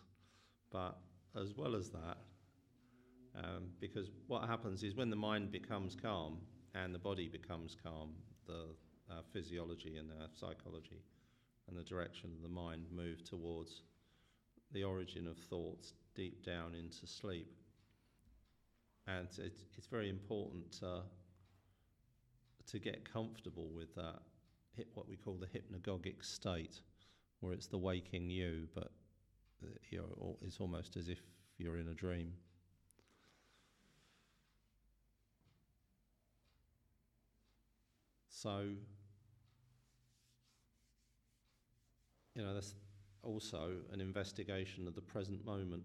but 0.71 0.97
as 1.39 1.53
well 1.55 1.75
as 1.75 1.89
that, 1.89 2.17
um, 3.35 3.69
because 3.79 4.09
what 4.27 4.47
happens 4.47 4.83
is 4.83 4.95
when 4.95 5.09
the 5.09 5.15
mind 5.15 5.51
becomes 5.51 5.95
calm 5.95 6.37
and 6.75 6.93
the 6.93 6.99
body 6.99 7.27
becomes 7.27 7.75
calm, 7.83 8.11
the 8.47 8.67
uh, 9.11 9.21
physiology 9.31 9.97
and 9.97 10.09
our 10.21 10.27
psychology 10.33 11.01
and 11.67 11.77
the 11.77 11.83
direction 11.83 12.31
of 12.35 12.41
the 12.41 12.49
mind 12.49 12.85
move 12.91 13.23
towards 13.23 13.81
the 14.73 14.83
origin 14.83 15.27
of 15.27 15.37
thoughts 15.37 15.93
deep 16.15 16.43
down 16.45 16.75
into 16.75 17.07
sleep. 17.07 17.47
And 19.07 19.27
it's, 19.27 19.39
it's 19.77 19.87
very 19.87 20.09
important 20.09 20.71
to, 20.79 21.01
to 22.71 22.79
get 22.79 23.11
comfortable 23.11 23.69
with 23.75 23.93
that, 23.95 24.19
what 24.93 25.07
we 25.07 25.15
call 25.15 25.35
the 25.35 25.47
hypnagogic 25.47 26.23
state, 26.23 26.79
where 27.41 27.53
it's 27.53 27.67
the 27.67 27.77
waking 27.77 28.29
you, 28.29 28.67
but 28.73 28.91
uh, 29.63 29.67
you're, 29.89 30.03
it's 30.41 30.59
almost 30.59 30.95
as 30.97 31.09
if 31.09 31.19
you're 31.57 31.77
in 31.77 31.89
a 31.89 31.93
dream. 31.93 32.33
So, 38.29 38.65
you 42.35 42.41
know, 42.41 42.53
that's 42.53 42.73
also 43.23 43.77
an 43.91 44.01
investigation 44.01 44.87
of 44.87 44.95
the 44.95 45.01
present 45.01 45.45
moment. 45.45 45.83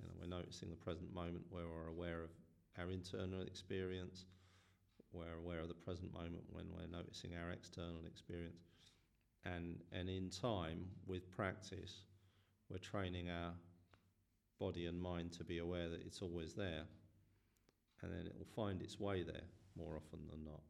You 0.00 0.06
know, 0.06 0.14
we're 0.20 0.38
noticing 0.38 0.70
the 0.70 0.76
present 0.76 1.12
moment 1.14 1.44
where 1.50 1.64
we're 1.66 1.88
aware 1.88 2.22
of 2.22 2.30
our 2.78 2.90
internal 2.90 3.42
experience, 3.42 4.24
we're 5.12 5.38
aware 5.38 5.60
of 5.60 5.68
the 5.68 5.74
present 5.74 6.12
moment 6.12 6.44
when 6.50 6.66
we're 6.70 6.86
noticing 6.86 7.32
our 7.34 7.50
external 7.50 8.04
experience. 8.06 8.62
And, 9.44 9.78
and 9.92 10.08
in 10.08 10.30
time, 10.30 10.86
with 11.06 11.30
practice, 11.30 12.02
we're 12.68 12.78
training 12.78 13.30
our 13.30 13.52
body 14.58 14.86
and 14.86 15.00
mind 15.00 15.32
to 15.32 15.44
be 15.44 15.58
aware 15.58 15.88
that 15.88 16.02
it's 16.04 16.20
always 16.20 16.54
there. 16.54 16.82
And 18.02 18.12
then 18.12 18.26
it 18.26 18.34
will 18.36 18.46
find 18.54 18.82
its 18.82 19.00
way 19.00 19.22
there 19.22 19.44
more 19.76 19.96
often 19.96 20.20
than 20.30 20.44
not, 20.44 20.60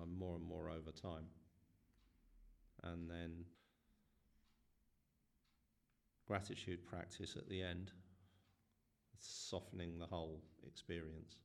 um, 0.00 0.16
more 0.18 0.36
and 0.36 0.44
more 0.44 0.70
over 0.70 0.90
time. 0.90 1.24
And 2.84 3.10
then 3.10 3.44
gratitude 6.26 6.84
practice 6.84 7.36
at 7.36 7.48
the 7.48 7.62
end, 7.62 7.92
softening 9.20 9.98
the 9.98 10.06
whole 10.06 10.42
experience. 10.66 11.36